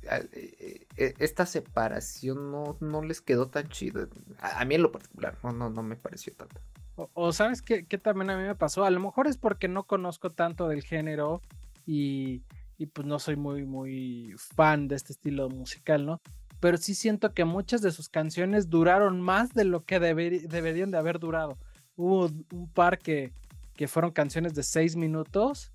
eh, 0.96 1.14
esta 1.20 1.46
separación 1.46 2.50
no, 2.50 2.78
no 2.80 3.04
les 3.04 3.20
quedó 3.20 3.50
tan 3.50 3.68
chido. 3.68 4.08
A, 4.40 4.64
mí 4.64 4.76
en 4.76 4.82
lo 4.82 4.94
particular, 4.94 5.38
no, 5.44 5.52
no, 5.52 5.70
no 5.70 5.84
me 5.84 5.98
pareció 5.98 6.32
tanto. 6.36 6.62
O, 6.96 7.34
sabes 7.34 7.62
que 7.62 7.84
también 7.98 8.30
a 8.30 8.38
mí 8.38 8.44
me 8.44 8.56
pasó, 8.56 8.86
a 8.86 8.92
lo 8.92 9.02
mejor 9.02 9.28
es 9.28 9.36
porque 9.36 9.68
no 9.68 9.84
conozco 9.84 10.30
tanto 10.30 10.70
del 10.70 10.84
género 10.84 11.42
y 11.86 12.44
y 12.78 12.88
pues 12.88 13.08
no 13.08 13.20
soy 13.20 13.36
muy, 13.36 13.66
muy 13.66 14.34
fan 14.38 14.88
de 14.88 14.96
este 14.96 15.14
estilo 15.14 15.50
musical, 15.50 16.06
¿no? 16.06 16.22
Pero 16.60 16.78
sí 16.78 16.96
siento 16.96 17.34
que 17.34 17.46
muchas 17.46 17.82
de 17.82 17.92
sus 17.92 18.10
canciones 18.10 18.70
duraron 18.70 19.22
más 19.22 19.54
de 19.54 19.66
lo 19.66 19.84
que 19.84 20.00
deberían 20.00 20.92
de 20.92 20.98
haber 20.98 21.20
durado. 21.20 21.58
Hubo 21.96 22.30
un 22.52 22.70
par 22.74 23.00
que, 23.00 23.34
que 23.76 23.88
fueron 23.88 24.12
canciones 24.12 24.56
de 24.56 24.64
seis 24.64 24.96
minutos 24.96 25.72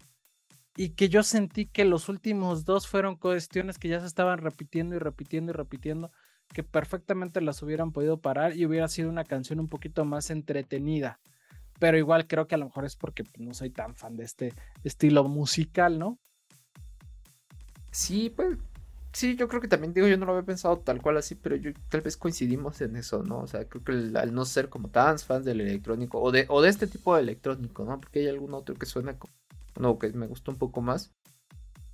y 0.76 0.90
que 0.90 1.08
yo 1.08 1.22
sentí 1.22 1.66
que 1.66 1.84
los 1.84 2.08
últimos 2.08 2.64
dos 2.64 2.88
fueron 2.88 3.16
cuestiones 3.16 3.78
que 3.78 3.88
ya 3.88 4.00
se 4.00 4.06
estaban 4.06 4.38
repitiendo 4.38 4.96
y 4.96 4.98
repitiendo 4.98 5.52
y 5.52 5.54
repitiendo, 5.54 6.10
que 6.52 6.62
perfectamente 6.62 7.40
las 7.40 7.62
hubieran 7.62 7.92
podido 7.92 8.20
parar 8.20 8.56
y 8.56 8.64
hubiera 8.66 8.88
sido 8.88 9.10
una 9.10 9.24
canción 9.24 9.60
un 9.60 9.68
poquito 9.68 10.04
más 10.04 10.30
entretenida. 10.30 11.20
Pero 11.78 11.96
igual 11.96 12.26
creo 12.26 12.46
que 12.46 12.54
a 12.54 12.58
lo 12.58 12.66
mejor 12.66 12.84
es 12.84 12.96
porque 12.96 13.24
pues, 13.24 13.40
no 13.40 13.54
soy 13.54 13.70
tan 13.70 13.94
fan 13.94 14.16
de 14.16 14.24
este 14.24 14.54
estilo 14.84 15.24
musical, 15.24 15.98
¿no? 15.98 16.18
Sí, 17.90 18.30
pues 18.30 18.56
sí, 19.12 19.36
yo 19.36 19.48
creo 19.48 19.60
que 19.60 19.68
también 19.68 19.92
digo, 19.92 20.06
yo 20.06 20.16
no 20.16 20.26
lo 20.26 20.32
había 20.32 20.46
pensado 20.46 20.78
tal 20.78 21.02
cual 21.02 21.16
así, 21.18 21.34
pero 21.34 21.56
yo 21.56 21.72
tal 21.88 22.00
vez 22.02 22.16
coincidimos 22.16 22.80
en 22.80 22.96
eso, 22.96 23.22
¿no? 23.22 23.40
O 23.40 23.46
sea, 23.46 23.68
creo 23.68 23.84
que 23.84 24.18
al 24.18 24.34
no 24.34 24.44
ser 24.44 24.68
como 24.68 24.88
tan 24.90 25.18
fans 25.18 25.44
del 25.44 25.60
electrónico 25.60 26.20
o 26.20 26.30
de, 26.30 26.46
o 26.48 26.62
de 26.62 26.68
este 26.68 26.86
tipo 26.86 27.14
de 27.14 27.22
electrónico, 27.22 27.84
¿no? 27.84 28.00
Porque 28.00 28.20
hay 28.20 28.28
algún 28.28 28.54
otro 28.54 28.74
que 28.74 28.86
suena 28.86 29.18
como, 29.18 29.32
no, 29.78 29.98
que 29.98 30.12
me 30.12 30.26
gustó 30.26 30.52
un 30.52 30.58
poco 30.58 30.80
más. 30.82 31.12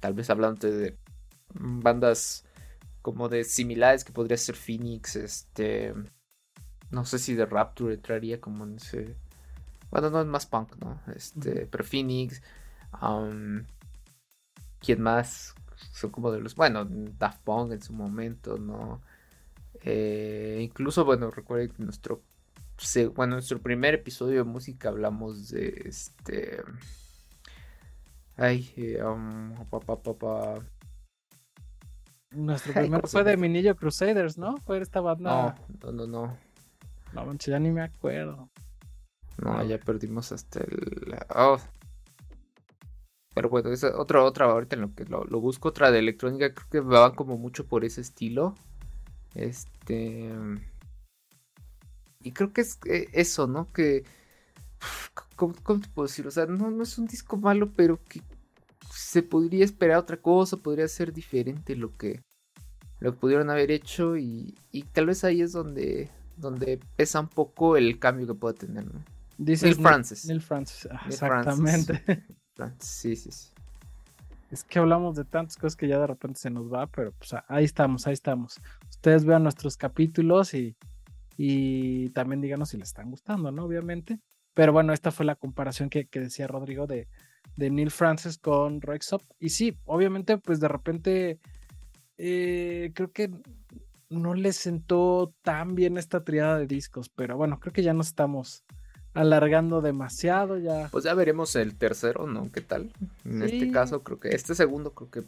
Tal 0.00 0.14
vez 0.14 0.30
hablando 0.30 0.70
de 0.70 0.98
bandas 1.54 2.44
como 3.02 3.28
de 3.28 3.44
similares 3.44 4.04
que 4.04 4.12
podría 4.12 4.36
ser 4.36 4.56
Phoenix, 4.56 5.16
este, 5.16 5.94
no 6.90 7.04
sé 7.04 7.18
si 7.18 7.34
de 7.34 7.46
Rapture 7.46 7.94
entraría 7.94 8.40
como 8.40 8.64
en 8.64 8.76
ese, 8.76 9.16
bueno, 9.90 10.10
no 10.10 10.20
es 10.20 10.26
más 10.26 10.46
punk, 10.46 10.76
¿no? 10.78 11.00
Este, 11.14 11.66
pero 11.66 11.84
Phoenix, 11.84 12.42
um, 13.00 13.64
¿quién 14.80 15.02
más? 15.02 15.54
Son 15.92 16.10
como 16.10 16.30
de 16.30 16.40
los, 16.40 16.54
bueno, 16.54 16.86
Daft 16.86 17.42
Punk 17.42 17.72
en 17.72 17.82
su 17.82 17.92
momento, 17.92 18.58
¿no? 18.58 19.02
Eh, 19.82 20.58
incluso, 20.62 21.04
bueno, 21.04 21.30
recuerden 21.30 21.70
que 21.70 21.82
nuestro, 21.82 22.22
bueno, 23.14 23.34
nuestro 23.34 23.60
primer 23.60 23.94
episodio 23.94 24.38
de 24.38 24.44
música 24.44 24.88
hablamos 24.88 25.48
de 25.50 25.82
este... 25.84 26.62
Ay, 28.36 28.70
eh, 28.76 29.02
um, 29.02 29.54
Nuestro 32.32 32.72
primer 32.74 33.06
fue 33.08 33.24
de 33.24 33.36
Minillo 33.36 33.76
Crusaders, 33.76 34.36
¿no? 34.36 34.58
Fue 34.58 34.78
esta 34.78 35.00
banda. 35.00 35.56
No, 35.82 35.92
no, 35.92 36.06
no. 36.06 36.36
No, 37.12 37.24
no 37.24 37.34
ya 37.38 37.58
ni 37.58 37.70
me 37.70 37.82
acuerdo. 37.82 38.50
No, 39.38 39.62
ya 39.64 39.78
perdimos 39.78 40.32
hasta 40.32 40.60
el. 40.60 41.16
Oh, 41.34 41.58
pero 43.36 43.50
bueno, 43.50 43.70
es 43.70 43.84
otra, 43.84 44.24
otra, 44.24 44.46
ahorita 44.46 44.76
en 44.76 44.80
lo 44.80 44.94
que 44.94 45.04
lo, 45.04 45.26
busco, 45.42 45.68
otra 45.68 45.90
de 45.90 45.98
electrónica, 45.98 46.54
creo 46.54 46.68
que 46.70 46.80
va 46.80 47.14
como 47.14 47.36
mucho 47.36 47.66
por 47.66 47.84
ese 47.84 48.00
estilo. 48.00 48.54
Este. 49.34 50.32
Y 52.22 52.32
creo 52.32 52.54
que 52.54 52.62
es 52.62 52.78
eh, 52.86 53.10
eso, 53.12 53.46
¿no? 53.46 53.70
Que. 53.74 54.04
¿cómo, 55.36 55.52
te 55.52 55.88
puedo 55.90 56.06
decir? 56.08 56.26
O 56.26 56.30
sea, 56.30 56.46
no, 56.46 56.70
no 56.70 56.82
es 56.82 56.96
un 56.96 57.06
disco 57.06 57.36
malo, 57.36 57.70
pero 57.76 58.02
que 58.08 58.22
se 58.90 59.22
podría 59.22 59.66
esperar 59.66 59.98
otra 59.98 60.16
cosa, 60.16 60.56
podría 60.56 60.88
ser 60.88 61.12
diferente 61.12 61.76
lo 61.76 61.94
que, 61.94 62.22
lo 63.00 63.12
que 63.12 63.18
pudieron 63.18 63.50
haber 63.50 63.70
hecho. 63.70 64.16
Y, 64.16 64.54
y 64.72 64.84
tal 64.84 65.04
vez 65.04 65.24
ahí 65.24 65.42
es 65.42 65.52
donde, 65.52 66.08
donde 66.38 66.80
pesa 66.96 67.20
un 67.20 67.28
poco 67.28 67.76
el 67.76 67.98
cambio 67.98 68.26
que 68.26 68.34
puede 68.34 68.54
tener, 68.54 68.86
¿no? 68.86 69.04
Neil 69.36 69.74
Francis. 69.74 70.24
Neil 70.24 70.40
Francis, 70.40 70.88
exactamente. 71.06 72.24
Sí, 72.78 73.16
sí, 73.16 73.30
sí. 73.30 73.50
Es 74.50 74.62
que 74.62 74.78
hablamos 74.78 75.16
de 75.16 75.24
tantas 75.24 75.56
cosas 75.56 75.76
que 75.76 75.88
ya 75.88 75.98
de 75.98 76.06
repente 76.06 76.38
se 76.38 76.50
nos 76.50 76.72
va, 76.72 76.86
pero 76.86 77.12
pues 77.12 77.34
ahí 77.48 77.64
estamos, 77.64 78.06
ahí 78.06 78.14
estamos. 78.14 78.60
Ustedes 78.88 79.24
vean 79.24 79.42
nuestros 79.42 79.76
capítulos 79.76 80.54
y, 80.54 80.76
y 81.36 82.10
también 82.10 82.40
díganos 82.40 82.70
si 82.70 82.78
les 82.78 82.88
están 82.88 83.10
gustando, 83.10 83.50
¿no? 83.50 83.64
Obviamente. 83.64 84.20
Pero 84.54 84.72
bueno, 84.72 84.92
esta 84.92 85.10
fue 85.10 85.26
la 85.26 85.34
comparación 85.34 85.90
que, 85.90 86.08
decía 86.10 86.46
Rodrigo 86.46 86.86
de, 86.86 87.08
de, 87.56 87.70
Neil 87.70 87.90
Francis 87.90 88.38
con 88.38 88.80
Rexop. 88.80 89.22
Y 89.38 89.50
sí, 89.50 89.76
obviamente, 89.84 90.38
pues 90.38 90.60
de 90.60 90.68
repente 90.68 91.40
eh, 92.16 92.92
creo 92.94 93.12
que 93.12 93.30
no 94.08 94.34
le 94.34 94.52
sentó 94.52 95.34
tan 95.42 95.74
bien 95.74 95.98
esta 95.98 96.24
triada 96.24 96.58
de 96.58 96.66
discos, 96.66 97.08
pero 97.08 97.36
bueno, 97.36 97.60
creo 97.60 97.72
que 97.72 97.82
ya 97.82 97.92
nos 97.92 98.06
estamos 98.06 98.64
alargando 99.16 99.80
demasiado 99.80 100.58
ya. 100.58 100.88
Pues 100.90 101.04
ya 101.04 101.14
veremos 101.14 101.56
el 101.56 101.74
tercero, 101.76 102.26
¿no? 102.26 102.50
¿Qué 102.52 102.60
tal? 102.60 102.92
En 103.24 103.42
este 103.42 103.70
caso 103.70 104.02
creo 104.02 104.20
que 104.20 104.28
este 104.28 104.54
segundo 104.54 104.92
creo 104.92 105.10
que 105.10 105.22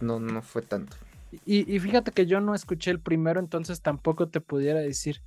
no, 0.00 0.20
no 0.20 0.42
fue 0.42 0.62
tanto. 0.62 0.96
Y, 1.44 1.78
fíjate 1.80 2.12
que 2.12 2.26
yo 2.26 2.40
no 2.40 2.54
escuché 2.54 2.92
el 2.92 3.00
primero, 3.00 3.40
entonces 3.40 3.80
tampoco 3.80 4.28
te 4.28 4.40
pudiera 4.40 4.78
decir 4.78 5.20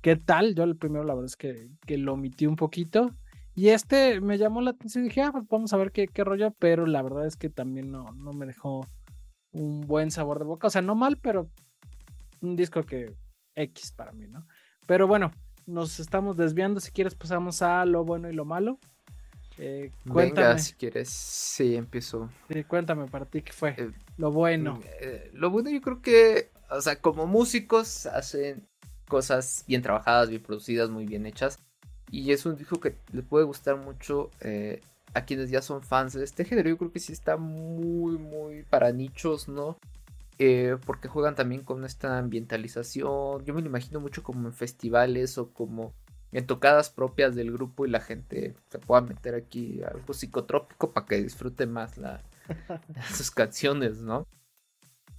qué 0.00 0.16
tal. 0.16 0.54
Yo 0.54 0.64
el 0.64 0.76
primero 0.76 1.04
la 1.04 1.14
verdad 1.14 1.26
es 1.26 1.36
que, 1.36 1.68
que 1.86 1.96
lo 1.96 2.14
omití 2.14 2.46
un 2.46 2.56
poquito. 2.56 3.10
Y 3.54 3.68
este 3.68 4.20
me 4.20 4.36
llamó 4.36 4.60
la 4.62 4.70
atención 4.70 5.04
y 5.04 5.08
dije, 5.08 5.22
ah, 5.22 5.30
pues 5.30 5.44
vamos 5.48 5.72
a 5.72 5.76
ver 5.76 5.92
qué, 5.92 6.08
qué 6.08 6.24
rollo, 6.24 6.52
pero 6.58 6.86
la 6.86 7.02
verdad 7.02 7.26
es 7.26 7.36
que 7.36 7.50
también 7.50 7.92
no, 7.92 8.12
no 8.14 8.32
me 8.32 8.46
dejó 8.46 8.84
un 9.52 9.82
buen 9.82 10.10
sabor 10.10 10.40
de 10.40 10.44
boca. 10.44 10.66
O 10.66 10.70
sea, 10.70 10.82
no 10.82 10.96
mal, 10.96 11.18
pero 11.18 11.48
un 12.40 12.56
disco 12.56 12.82
que 12.82 13.14
X 13.54 13.92
para 13.92 14.10
mí, 14.12 14.26
¿no? 14.26 14.46
Pero 14.86 15.06
bueno, 15.06 15.30
nos 15.66 16.00
estamos 16.00 16.36
desviando. 16.36 16.80
Si 16.80 16.90
quieres, 16.90 17.14
pasamos 17.14 17.62
a 17.62 17.84
lo 17.84 18.04
bueno 18.04 18.30
y 18.30 18.34
lo 18.34 18.44
malo. 18.44 18.78
Eh, 19.58 19.92
cuéntame. 20.08 20.48
Venga, 20.48 20.58
si 20.58 20.74
quieres, 20.74 21.08
sí, 21.08 21.76
empiezo. 21.76 22.28
cuéntame 22.66 23.06
para 23.06 23.24
ti 23.24 23.42
qué 23.42 23.52
fue 23.52 23.74
eh, 23.78 23.90
lo 24.16 24.32
bueno. 24.32 24.80
Eh, 25.00 25.30
lo 25.32 25.50
bueno, 25.50 25.70
yo 25.70 25.80
creo 25.80 26.02
que, 26.02 26.50
o 26.70 26.80
sea, 26.80 27.00
como 27.00 27.26
músicos 27.26 28.06
hacen 28.06 28.66
cosas 29.06 29.64
bien 29.68 29.82
trabajadas, 29.82 30.28
bien 30.28 30.42
producidas, 30.42 30.90
muy 30.90 31.06
bien 31.06 31.26
hechas. 31.26 31.58
Y 32.10 32.32
es 32.32 32.46
un 32.46 32.56
disco 32.56 32.80
que 32.80 32.96
le 33.12 33.22
puede 33.22 33.44
gustar 33.44 33.76
mucho 33.76 34.30
a 35.14 35.24
quienes 35.24 35.50
ya 35.50 35.62
son 35.62 35.82
fans 35.82 36.12
de 36.12 36.24
este 36.24 36.44
género. 36.44 36.68
Yo 36.68 36.78
creo 36.78 36.92
que 36.92 37.00
sí 37.00 37.12
está 37.12 37.36
muy, 37.36 38.18
muy 38.18 38.62
para 38.64 38.92
nichos, 38.92 39.48
¿no? 39.48 39.78
Eh, 40.38 40.76
porque 40.84 41.08
juegan 41.08 41.34
también 41.34 41.62
con 41.62 41.84
esta 41.84 42.18
ambientalización. 42.18 43.44
Yo 43.44 43.54
me 43.54 43.60
lo 43.60 43.68
imagino 43.68 44.00
mucho 44.00 44.22
como 44.22 44.48
en 44.48 44.54
festivales 44.54 45.38
o 45.38 45.52
como 45.52 45.94
en 46.32 46.46
tocadas 46.46 46.90
propias 46.90 47.36
del 47.36 47.52
grupo 47.52 47.86
y 47.86 47.90
la 47.90 48.00
gente 48.00 48.54
se 48.68 48.78
pueda 48.80 49.00
meter 49.00 49.36
aquí 49.36 49.82
algo 49.84 50.12
psicotrópico 50.12 50.92
para 50.92 51.06
que 51.06 51.22
disfrute 51.22 51.66
más 51.66 51.96
la, 51.96 52.22
sus 53.14 53.30
canciones, 53.30 54.02
¿no? 54.02 54.26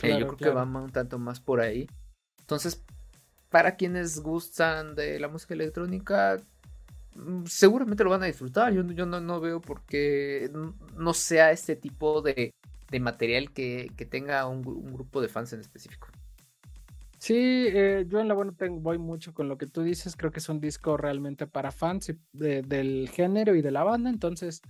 Eh, 0.02 0.20
yo 0.20 0.28
creo 0.28 0.38
que 0.38 0.50
va 0.50 0.64
un 0.64 0.92
tanto 0.92 1.18
más 1.18 1.40
por 1.40 1.62
ahí. 1.62 1.88
Entonces, 2.42 2.84
para 3.50 3.78
quienes 3.78 4.20
gustan 4.20 4.94
de 4.94 5.18
la 5.20 5.30
música 5.30 5.54
electrónica, 5.54 6.38
mm, 7.16 7.46
seguramente 7.46 8.04
lo 8.04 8.10
van 8.10 8.24
a 8.24 8.26
disfrutar. 8.26 8.74
Yo, 8.74 8.84
yo 8.84 9.06
no, 9.06 9.22
no, 9.22 9.40
veo 9.40 9.62
por 9.62 9.84
qué 9.84 10.52
no 10.98 11.14
sea 11.14 11.52
este 11.52 11.78
tipo 11.78 12.22
de, 12.22 12.52
de 12.90 13.00
material 13.00 13.52
que, 13.52 13.92
tenga 14.10 14.48
un, 14.48 14.62
grupo 14.62 15.22
de 15.22 15.28
fans 15.28 15.54
en 15.54 15.62
específico. 15.62 16.08
Sí, 17.18 17.36
eh, 17.36 18.06
yo 18.08 18.20
en 18.20 18.28
la 18.28 18.34
buena 18.36 18.52
tengo, 18.52 18.80
voy 18.80 18.98
mucho 18.98 19.34
con 19.34 19.48
lo 19.48 19.58
que 19.58 19.66
tú 19.66 19.82
dices. 19.82 20.16
Creo 20.16 20.32
que 20.32 20.40
es 20.40 20.50
un 20.50 20.60
disco 20.60 20.96
realmente 20.96 21.48
para 21.48 21.72
fans 21.72 22.14
del 22.34 23.10
género 23.10 23.56
y 23.56 23.62
de 23.62 23.72
la 23.72 23.84
banda. 23.84 24.10
Entonces, 24.10 24.62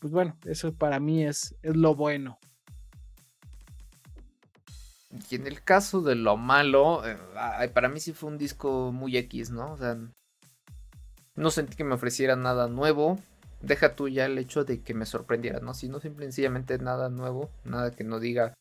pues 0.00 0.12
bueno, 0.12 0.36
eso 0.44 0.74
para 0.74 1.00
mí 1.00 1.24
es, 1.24 1.54
es 1.62 1.76
lo 1.76 1.94
bueno. 1.94 2.38
Y 5.30 5.36
en 5.36 5.46
el 5.46 5.62
caso 5.62 6.02
de 6.02 6.16
lo 6.16 6.36
malo, 6.36 7.06
eh, 7.06 7.16
para 7.72 7.88
mí 7.88 8.00
sí 8.00 8.12
fue 8.12 8.30
un 8.30 8.38
disco 8.38 8.92
muy 8.92 9.16
X, 9.16 9.50
¿no? 9.50 9.72
O 9.72 9.76
sea, 9.78 9.96
no 11.36 11.50
sentí 11.50 11.76
que 11.76 11.84
me 11.84 11.94
ofreciera 11.94 12.36
nada 12.36 12.68
nuevo 12.68 13.18
deja 13.66 13.94
tú 13.94 14.08
ya 14.08 14.26
el 14.26 14.38
hecho 14.38 14.64
de 14.64 14.80
que 14.80 14.94
me 14.94 15.06
sorprendiera, 15.06 15.60
¿no? 15.60 15.74
Si 15.74 15.88
no 15.88 16.00
sencillamente 16.00 16.78
nada 16.78 17.08
nuevo, 17.08 17.50
nada 17.64 17.90
que 17.90 18.04
no 18.04 18.20
diga, 18.20 18.54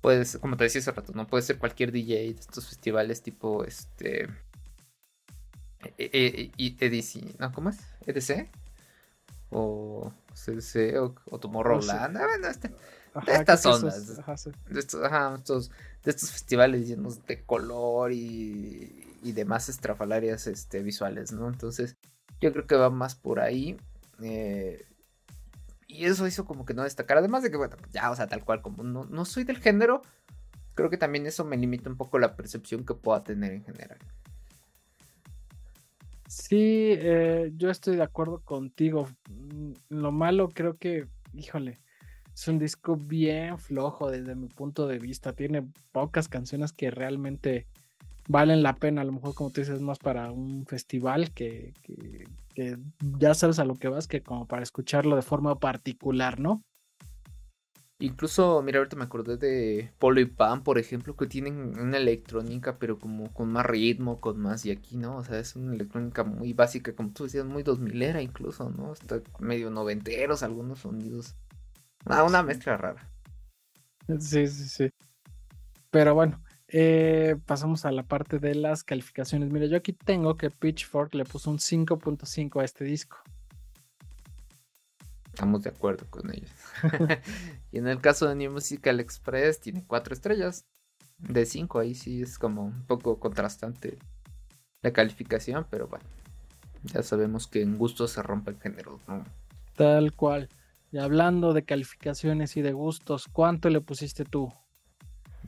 puedes, 0.00 0.38
como 0.38 0.56
te 0.56 0.64
decía 0.64 0.80
hace 0.80 0.92
rato, 0.92 1.12
no 1.14 1.26
puede 1.26 1.42
ser 1.42 1.58
cualquier 1.58 1.92
DJ 1.92 2.34
de 2.34 2.40
estos 2.40 2.68
festivales 2.68 3.22
tipo 3.22 3.64
este 3.64 4.28
e, 5.98 6.50
e, 6.58 6.76
EDC, 6.78 7.38
¿no? 7.38 7.52
¿Cómo 7.52 7.70
es? 7.70 7.78
¿EDC? 8.06 8.50
O 9.50 10.12
CDC 10.34 10.98
o, 11.00 11.14
o 11.30 11.40
Tomorrowland. 11.40 12.16
Ah, 12.16 12.26
bueno, 12.26 12.48
este, 12.48 12.68
de 12.68 13.32
estas 13.32 13.66
ondas. 13.66 14.06
de, 14.68 14.80
estos, 14.80 15.02
ajá, 15.02 15.34
estos, 15.36 15.70
de 16.04 16.10
estos 16.10 16.30
festivales 16.30 16.86
llenos 16.86 17.26
de 17.26 17.42
color 17.42 18.12
y, 18.12 19.18
y 19.22 19.32
demás 19.32 19.68
estrafalarias 19.68 20.46
este, 20.46 20.82
visuales, 20.82 21.32
¿no? 21.32 21.48
Entonces, 21.48 21.96
yo 22.40 22.52
creo 22.52 22.66
que 22.66 22.76
va 22.76 22.90
más 22.90 23.14
por 23.14 23.40
ahí. 23.40 23.76
Eh, 24.22 24.84
y 25.86 26.04
eso 26.04 26.26
hizo 26.26 26.44
como 26.44 26.64
que 26.64 26.74
no 26.74 26.84
destacar. 26.84 27.18
Además 27.18 27.42
de 27.42 27.50
que, 27.50 27.56
bueno, 27.56 27.76
ya, 27.92 28.10
o 28.10 28.16
sea, 28.16 28.26
tal 28.26 28.44
cual, 28.44 28.62
como 28.62 28.82
no, 28.82 29.04
no 29.04 29.24
soy 29.24 29.44
del 29.44 29.58
género, 29.58 30.02
creo 30.74 30.90
que 30.90 30.96
también 30.96 31.26
eso 31.26 31.44
me 31.44 31.56
limita 31.56 31.90
un 31.90 31.96
poco 31.96 32.18
la 32.18 32.36
percepción 32.36 32.84
que 32.84 32.94
pueda 32.94 33.24
tener 33.24 33.52
en 33.52 33.64
general. 33.64 33.98
Sí, 36.28 36.92
eh, 36.92 37.50
yo 37.56 37.70
estoy 37.70 37.96
de 37.96 38.04
acuerdo 38.04 38.40
contigo. 38.44 39.08
Mm, 39.28 39.72
lo 39.88 40.12
malo 40.12 40.48
creo 40.48 40.76
que, 40.76 41.08
híjole, 41.34 41.80
es 42.32 42.46
un 42.46 42.60
disco 42.60 42.96
bien 42.96 43.58
flojo 43.58 44.10
desde 44.10 44.36
mi 44.36 44.46
punto 44.46 44.86
de 44.86 45.00
vista. 45.00 45.32
Tiene 45.32 45.68
pocas 45.90 46.28
canciones 46.28 46.72
que 46.72 46.92
realmente 46.92 47.66
valen 48.28 48.62
la 48.62 48.74
pena. 48.76 49.02
A 49.02 49.04
lo 49.04 49.12
mejor, 49.12 49.34
como 49.34 49.50
tú 49.50 49.60
dices, 49.60 49.80
más 49.80 49.98
para 49.98 50.30
un 50.30 50.66
festival 50.66 51.30
que, 51.32 51.72
que, 52.54 52.78
ya 53.18 53.34
sabes 53.34 53.58
a 53.58 53.64
lo 53.64 53.74
que 53.74 53.88
vas, 53.88 54.06
que 54.06 54.22
como 54.22 54.46
para 54.46 54.62
escucharlo 54.62 55.16
de 55.16 55.22
forma 55.22 55.58
particular, 55.58 56.40
¿no? 56.40 56.62
Incluso, 57.98 58.62
mira, 58.62 58.78
ahorita 58.78 58.96
me 58.96 59.04
acordé 59.04 59.36
de 59.36 59.92
Polo 59.98 60.20
y 60.20 60.24
Pan, 60.24 60.62
por 60.62 60.78
ejemplo, 60.78 61.14
que 61.16 61.26
tienen 61.26 61.78
una 61.78 61.98
electrónica, 61.98 62.78
pero 62.78 62.98
como 62.98 63.30
con 63.34 63.52
más 63.52 63.66
ritmo, 63.66 64.20
con 64.20 64.40
más, 64.40 64.64
y 64.64 64.70
aquí, 64.70 64.96
¿no? 64.96 65.18
O 65.18 65.24
sea, 65.24 65.38
es 65.38 65.54
una 65.54 65.74
electrónica 65.74 66.24
muy 66.24 66.54
básica, 66.54 66.94
como 66.94 67.10
tú 67.10 67.24
decías, 67.24 67.44
muy 67.44 67.62
dos 67.62 67.78
milera 67.78 68.22
incluso, 68.22 68.70
¿no? 68.70 68.94
Está 68.94 69.20
medio 69.38 69.70
noventeros 69.70 70.42
algunos 70.42 70.78
sonidos. 70.78 71.36
Ah, 72.06 72.24
una 72.24 72.42
mezcla 72.42 72.78
rara. 72.78 73.06
Sí, 74.18 74.46
sí, 74.46 74.68
sí. 74.68 74.90
Pero 75.90 76.14
bueno, 76.14 76.42
eh, 76.72 77.36
pasamos 77.46 77.84
a 77.84 77.90
la 77.90 78.04
parte 78.04 78.38
de 78.38 78.54
las 78.54 78.84
calificaciones. 78.84 79.50
Mira, 79.50 79.66
yo 79.66 79.76
aquí 79.76 79.92
tengo 79.92 80.36
que 80.36 80.50
Pitchfork 80.50 81.14
le 81.14 81.24
puso 81.24 81.50
un 81.50 81.58
5.5 81.58 82.60
a 82.60 82.64
este 82.64 82.84
disco. 82.84 83.18
Estamos 85.26 85.62
de 85.62 85.70
acuerdo 85.70 86.06
con 86.10 86.32
ellos. 86.32 86.50
y 87.72 87.78
en 87.78 87.88
el 87.88 88.00
caso 88.00 88.28
de 88.28 88.36
New 88.36 88.52
Musical 88.52 89.00
Express 89.00 89.60
tiene 89.60 89.84
4 89.84 90.14
estrellas 90.14 90.66
de 91.18 91.44
5. 91.44 91.80
Ahí 91.80 91.94
sí 91.94 92.22
es 92.22 92.38
como 92.38 92.66
un 92.66 92.86
poco 92.86 93.18
contrastante 93.18 93.98
la 94.82 94.92
calificación, 94.92 95.66
pero 95.68 95.88
bueno, 95.88 96.04
ya 96.84 97.02
sabemos 97.02 97.48
que 97.48 97.62
en 97.62 97.78
gusto 97.78 98.06
se 98.06 98.22
rompen 98.22 98.60
géneros, 98.60 99.00
¿no? 99.08 99.24
Tal 99.74 100.12
cual. 100.14 100.48
Y 100.92 100.98
hablando 100.98 101.52
de 101.52 101.64
calificaciones 101.64 102.56
y 102.56 102.62
de 102.62 102.72
gustos, 102.72 103.26
¿cuánto 103.26 103.70
le 103.70 103.80
pusiste 103.80 104.24
tú? 104.24 104.52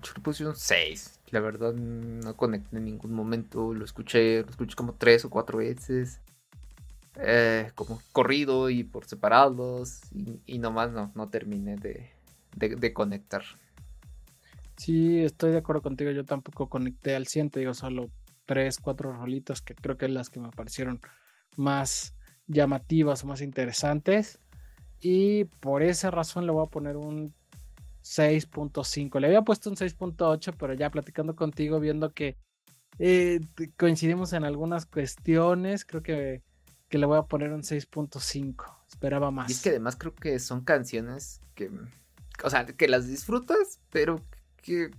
Yo 0.03 0.13
le 0.17 0.23
puse 0.23 0.47
un 0.47 0.57
6. 0.57 1.21
La 1.31 1.41
verdad 1.41 1.73
no 1.75 2.37
conecté 2.37 2.77
en 2.77 2.85
ningún 2.85 3.13
momento. 3.13 3.73
Lo 3.73 3.85
escuché, 3.85 4.43
lo 4.43 4.51
escuché 4.51 4.75
como 4.75 4.95
3 4.95 5.25
o 5.27 5.31
4 5.31 5.59
veces. 5.59 6.21
Eh, 7.17 7.71
como 7.75 8.01
corrido 8.13 8.71
y 8.71 8.85
por 8.85 9.05
separados. 9.07 10.01
Y, 10.47 10.59
nomás 10.59 10.91
no, 10.91 11.13
no 11.15 11.29
terminé 11.29 11.77
de, 11.77 12.11
de, 12.57 12.93
conectar. 12.93 13.43
Sí, 14.77 15.21
estoy 15.21 15.53
de 15.53 15.59
acuerdo 15.59 15.83
contigo. 15.83 16.11
Yo 16.11 16.25
tampoco 16.25 16.69
conecté 16.69 17.15
al 17.15 17.27
100. 17.27 17.51
Te 17.51 17.61
digo, 17.61 17.75
solo 17.75 18.11
3, 18.47 18.79
4 18.79 19.13
rolitas 19.13 19.63
que 19.63 19.75
creo 19.75 19.97
que 19.97 20.07
es 20.07 20.11
las 20.11 20.31
que 20.31 20.41
me 20.41 20.51
parecieron 20.51 21.01
más 21.57 22.15
llamativas 22.47 23.25
o 23.25 23.29
más 23.29 23.41
interesantes. 23.41 24.39
Y 25.01 25.45
por 25.45 25.83
esa 25.83 26.11
razón 26.11 26.47
le 26.47 26.53
voy 26.53 26.65
a 26.65 26.71
poner 26.71 26.97
un 26.97 27.35
6.5. 28.03 29.21
Le 29.21 29.27
había 29.29 29.43
puesto 29.43 29.71
un 29.71 29.77
6.8, 29.77 30.55
pero 30.59 30.75
ya 30.75 30.91
platicando 30.91 31.35
contigo, 31.35 31.81
viendo 31.81 32.13
que 32.13 32.37
eh, 32.99 33.41
coincidimos 33.77 34.33
en 34.33 34.45
algunas 34.45 34.87
cuestiones, 34.87 35.85
creo 35.85 36.03
que, 36.03 36.43
que 36.89 36.99
le 36.99 37.07
voy 37.07 37.19
a 37.19 37.23
poner 37.23 37.53
un 37.53 37.63
6.5. 37.63 38.65
Esperaba 38.89 39.31
más. 39.31 39.51
Y 39.51 39.55
es 39.55 39.63
que 39.63 39.71
además 39.71 39.97
creo 39.97 40.15
que 40.15 40.39
son 40.39 40.63
canciones 40.63 41.41
que, 41.55 41.71
o 42.45 42.51
sea, 42.51 42.67
que 42.67 42.89
las 42.89 43.07
disfrutas, 43.07 43.81
pero 43.91 44.21
que 44.57 44.91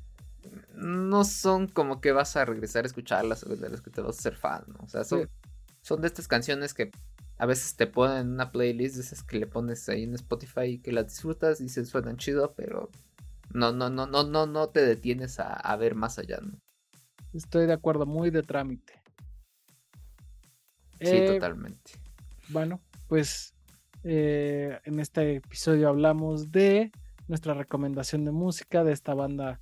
no 0.76 1.24
son 1.24 1.68
como 1.68 2.02
que 2.02 2.12
vas 2.12 2.36
a 2.36 2.46
regresar 2.46 2.84
a 2.84 2.88
escucharlas 2.88 3.44
o 3.44 3.56
de 3.56 3.70
las 3.70 3.82
que 3.82 3.92
te 3.92 4.02
vas 4.02 4.20
a 4.20 4.22
ser 4.22 4.36
fan, 4.36 4.64
¿no? 4.68 4.80
O 4.84 4.90
sea, 4.90 5.04
son, 5.04 5.30
son 5.82 6.02
de 6.02 6.08
estas 6.08 6.28
canciones 6.28 6.74
que 6.74 6.92
a 7.38 7.46
veces 7.46 7.76
te 7.76 7.88
ponen 7.88 8.32
una 8.34 8.52
playlist 8.52 8.96
de 8.96 9.02
esas 9.02 9.24
que 9.24 9.40
le 9.40 9.48
pones 9.48 9.88
ahí 9.90 10.04
en 10.04 10.14
Spotify 10.16 10.64
y 10.64 10.80
que 10.80 10.92
las 10.92 11.08
disfrutas 11.08 11.62
y 11.62 11.70
se 11.70 11.86
suenan 11.86 12.18
chido, 12.18 12.54
pero 12.56 12.90
no, 13.52 13.72
no, 13.72 13.90
no, 13.90 14.06
no, 14.06 14.24
no, 14.24 14.46
no 14.46 14.70
te 14.70 14.86
detienes 14.86 15.40
a, 15.40 15.76
ver 15.76 15.96
más 15.96 16.20
allá, 16.20 16.40
¿no? 16.42 16.58
Estoy 17.34 17.66
de 17.66 17.74
acuerdo, 17.74 18.06
muy 18.06 18.30
de 18.30 18.44
trámite. 18.44 18.94
Sí, 21.00 21.10
eh, 21.10 21.26
totalmente. 21.26 21.92
Bueno, 22.50 22.80
pues 23.08 23.54
eh, 24.04 24.80
en 24.84 25.00
este 25.00 25.38
episodio 25.38 25.90
hablamos 25.90 26.52
de 26.52 26.92
nuestra 27.28 27.56
recomendación 27.56 28.24
de 28.26 28.32
música 28.32 28.84
de 28.84 28.94
esta 28.94 29.16
banda 29.16 29.60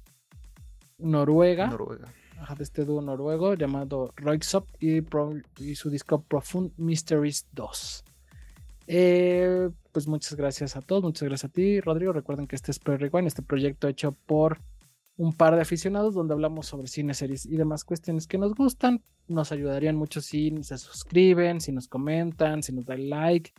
noruega. 0.97 1.67
Noruega 1.67 2.12
de 2.58 2.63
este 2.63 2.86
dúo 2.86 3.01
noruego 3.01 3.54
llamado 3.54 4.12
Roixop 4.17 4.67
y, 4.80 5.01
y 5.63 5.75
su 5.75 5.89
disco 5.89 6.21
Profound 6.21 6.73
Mysteries 6.77 7.47
2. 7.54 8.04
Eh, 8.88 9.69
pues 9.91 10.08
muchas 10.08 10.36
gracias 10.36 10.75
a 10.75 10.82
todos, 10.82 11.04
muchas 11.04 11.30
gracias 11.30 11.49
a 11.49 11.54
ti, 11.54 11.80
Rodrigo. 11.80 12.12
Recuerden 12.12 12.47
que 12.47 12.56
este 12.56 12.71
es 12.71 12.80
Perry 12.80 13.10
Wine, 13.12 13.27
este 13.27 13.41
proyecto 13.41 13.88
hecho 13.88 14.12
por 14.25 14.58
un 15.17 15.34
par 15.34 15.56
de 15.56 15.62
aficionados 15.62 16.13
donde 16.13 16.34
hablamos 16.34 16.65
sobre 16.65 16.88
cine, 16.88 17.13
series 17.13 17.45
y 17.45 17.56
demás 17.56 17.86
cuestiones 17.86 18.27
que 18.27 18.38
nos 18.38 18.54
gustan. 18.54 19.01
Nos 19.27 19.51
ayudarían 19.51 19.95
mucho 19.95 20.19
si 20.19 20.51
se 20.63 20.77
suscriben, 20.77 21.62
si 21.62 21.71
nos 21.71 21.88
comentan, 21.88 22.63
si 22.63 22.73
nos 22.73 22.86
dan 22.86 23.10
like. 23.10 23.54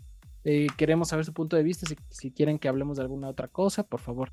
Eh, 0.45 0.67
queremos 0.77 1.09
saber 1.09 1.25
su 1.25 1.33
punto 1.33 1.57
de 1.57 1.63
vista. 1.63 1.87
Si, 1.87 1.97
si, 2.11 2.31
quieren 2.33 2.59
que 2.59 2.69
hablemos 2.69 2.97
de 2.97 3.05
alguna 3.05 3.29
otra 3.29 3.49
cosa, 3.49 3.85
por 3.85 4.01
favor, 4.01 4.33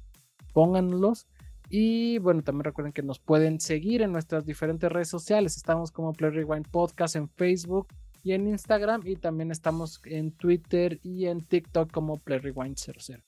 pónganlos. 0.53 1.27
Y 1.69 2.17
bueno, 2.17 2.41
también 2.41 2.63
recuerden 2.63 2.93
que 2.93 3.03
nos 3.03 3.19
pueden 3.19 3.59
seguir 3.59 4.01
en 4.01 4.11
nuestras 4.11 4.45
diferentes 4.45 4.91
redes 4.91 5.09
sociales. 5.09 5.55
Estamos 5.55 5.91
como 5.91 6.13
Play 6.13 6.31
Rewind 6.31 6.67
Podcast 6.67 7.15
en 7.15 7.29
Facebook 7.29 7.87
y 8.23 8.31
en 8.31 8.47
Instagram. 8.47 9.01
Y 9.05 9.15
también 9.15 9.51
estamos 9.51 10.01
en 10.05 10.31
Twitter 10.31 10.99
y 11.03 11.27
en 11.27 11.41
TikTok 11.41 11.91
como 11.91 12.17
Play 12.17 12.39
Rewind 12.39 12.77
00. 12.77 13.21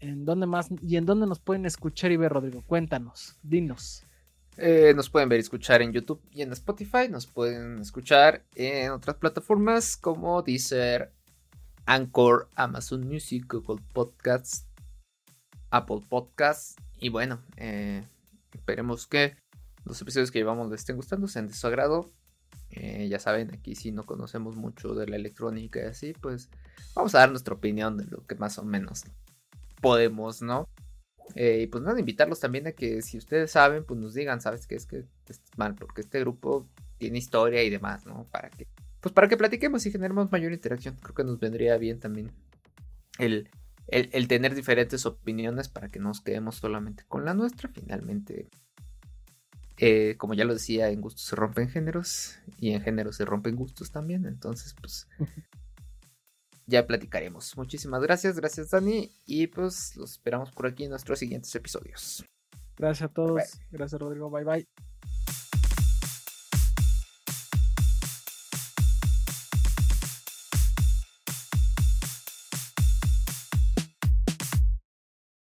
¿En 0.00 0.24
dónde 0.24 0.46
más? 0.46 0.68
¿Y 0.82 0.96
en 0.96 1.06
dónde 1.06 1.28
nos 1.28 1.38
pueden 1.38 1.64
escuchar 1.64 2.10
y 2.10 2.16
ver, 2.16 2.32
Rodrigo? 2.32 2.64
Cuéntanos, 2.66 3.36
dinos. 3.44 4.02
Eh, 4.56 4.92
nos 4.94 5.08
pueden 5.08 5.28
ver 5.28 5.38
y 5.38 5.42
escuchar 5.42 5.80
en 5.80 5.92
YouTube 5.92 6.20
y 6.32 6.42
en 6.42 6.52
Spotify. 6.52 7.08
Nos 7.08 7.26
pueden 7.26 7.78
escuchar 7.78 8.44
en 8.56 8.90
otras 8.90 9.16
plataformas 9.16 9.96
como 9.96 10.42
Deezer, 10.42 11.12
Anchor, 11.86 12.48
Amazon 12.56 13.06
Music, 13.06 13.46
Google 13.48 13.82
Podcasts, 13.92 14.66
Apple 15.72 16.00
Podcast. 16.08 16.78
Y 17.00 17.08
bueno, 17.08 17.42
eh, 17.56 18.04
esperemos 18.54 19.06
que 19.08 19.36
los 19.84 20.00
episodios 20.00 20.30
que 20.30 20.38
llevamos 20.38 20.70
les 20.70 20.80
estén 20.80 20.96
gustando, 20.96 21.26
sean 21.26 21.48
de 21.48 21.54
su 21.54 21.66
agrado. 21.66 22.12
Eh, 22.70 23.08
ya 23.08 23.18
saben, 23.18 23.52
aquí 23.52 23.74
si 23.74 23.90
no 23.90 24.04
conocemos 24.04 24.56
mucho 24.56 24.94
de 24.94 25.06
la 25.06 25.16
electrónica 25.16 25.80
y 25.80 25.84
así, 25.84 26.12
pues 26.14 26.48
vamos 26.94 27.14
a 27.14 27.18
dar 27.18 27.30
nuestra 27.30 27.54
opinión 27.54 27.98
de 27.98 28.04
lo 28.04 28.24
que 28.26 28.34
más 28.34 28.58
o 28.58 28.64
menos 28.64 29.04
podemos, 29.80 30.40
¿no? 30.40 30.68
Eh, 31.34 31.62
y 31.62 31.66
pues 31.66 31.82
nada, 31.82 31.98
invitarlos 31.98 32.40
también 32.40 32.66
a 32.66 32.72
que 32.72 33.02
si 33.02 33.18
ustedes 33.18 33.50
saben, 33.50 33.84
pues 33.84 33.98
nos 33.98 34.14
digan, 34.14 34.40
¿sabes 34.40 34.66
qué 34.66 34.76
es 34.76 34.86
que 34.86 35.04
es 35.26 35.40
mal? 35.56 35.74
Porque 35.74 36.02
este 36.02 36.20
grupo 36.20 36.66
tiene 36.98 37.18
historia 37.18 37.62
y 37.62 37.70
demás, 37.70 38.06
¿no? 38.06 38.26
Para 38.30 38.50
que, 38.50 38.66
pues 39.00 39.12
para 39.12 39.28
que 39.28 39.36
platiquemos 39.36 39.84
y 39.86 39.90
generemos 39.90 40.30
mayor 40.30 40.52
interacción. 40.52 40.96
Creo 40.96 41.14
que 41.14 41.24
nos 41.24 41.40
vendría 41.40 41.76
bien 41.78 41.98
también 42.00 42.30
el 43.18 43.48
el, 43.88 44.28
tener 44.28 44.54
diferentes 44.54 45.06
opiniones 45.06 45.68
para 45.68 45.88
que 45.88 45.98
no 45.98 46.08
nos 46.08 46.20
quedemos 46.20 46.56
solamente 46.56 47.04
con 47.08 47.24
la 47.24 47.34
nuestra. 47.34 47.68
Finalmente, 47.68 48.48
eh, 49.78 50.16
como 50.18 50.34
ya 50.34 50.44
lo 50.44 50.54
decía, 50.54 50.88
en 50.88 51.00
gustos 51.00 51.22
se 51.22 51.36
rompen 51.36 51.68
géneros 51.68 52.38
y 52.58 52.70
en 52.70 52.82
géneros 52.82 53.16
se 53.16 53.24
rompen 53.24 53.56
gustos 53.56 53.90
también. 53.90 54.26
Entonces, 54.26 54.74
pues 54.80 55.08
ya 56.66 56.86
platicaremos. 56.86 57.56
Muchísimas 57.56 58.02
gracias, 58.02 58.36
gracias 58.36 58.70
Dani 58.70 59.10
y 59.26 59.46
pues 59.48 59.96
los 59.96 60.12
esperamos 60.12 60.50
por 60.50 60.66
aquí 60.66 60.84
en 60.84 60.90
nuestros 60.90 61.18
siguientes 61.18 61.54
episodios. 61.54 62.24
Gracias 62.76 63.10
a 63.10 63.12
todos, 63.12 63.42
gracias 63.70 64.00
Rodrigo, 64.00 64.30
bye 64.30 64.44
bye. 64.44 64.91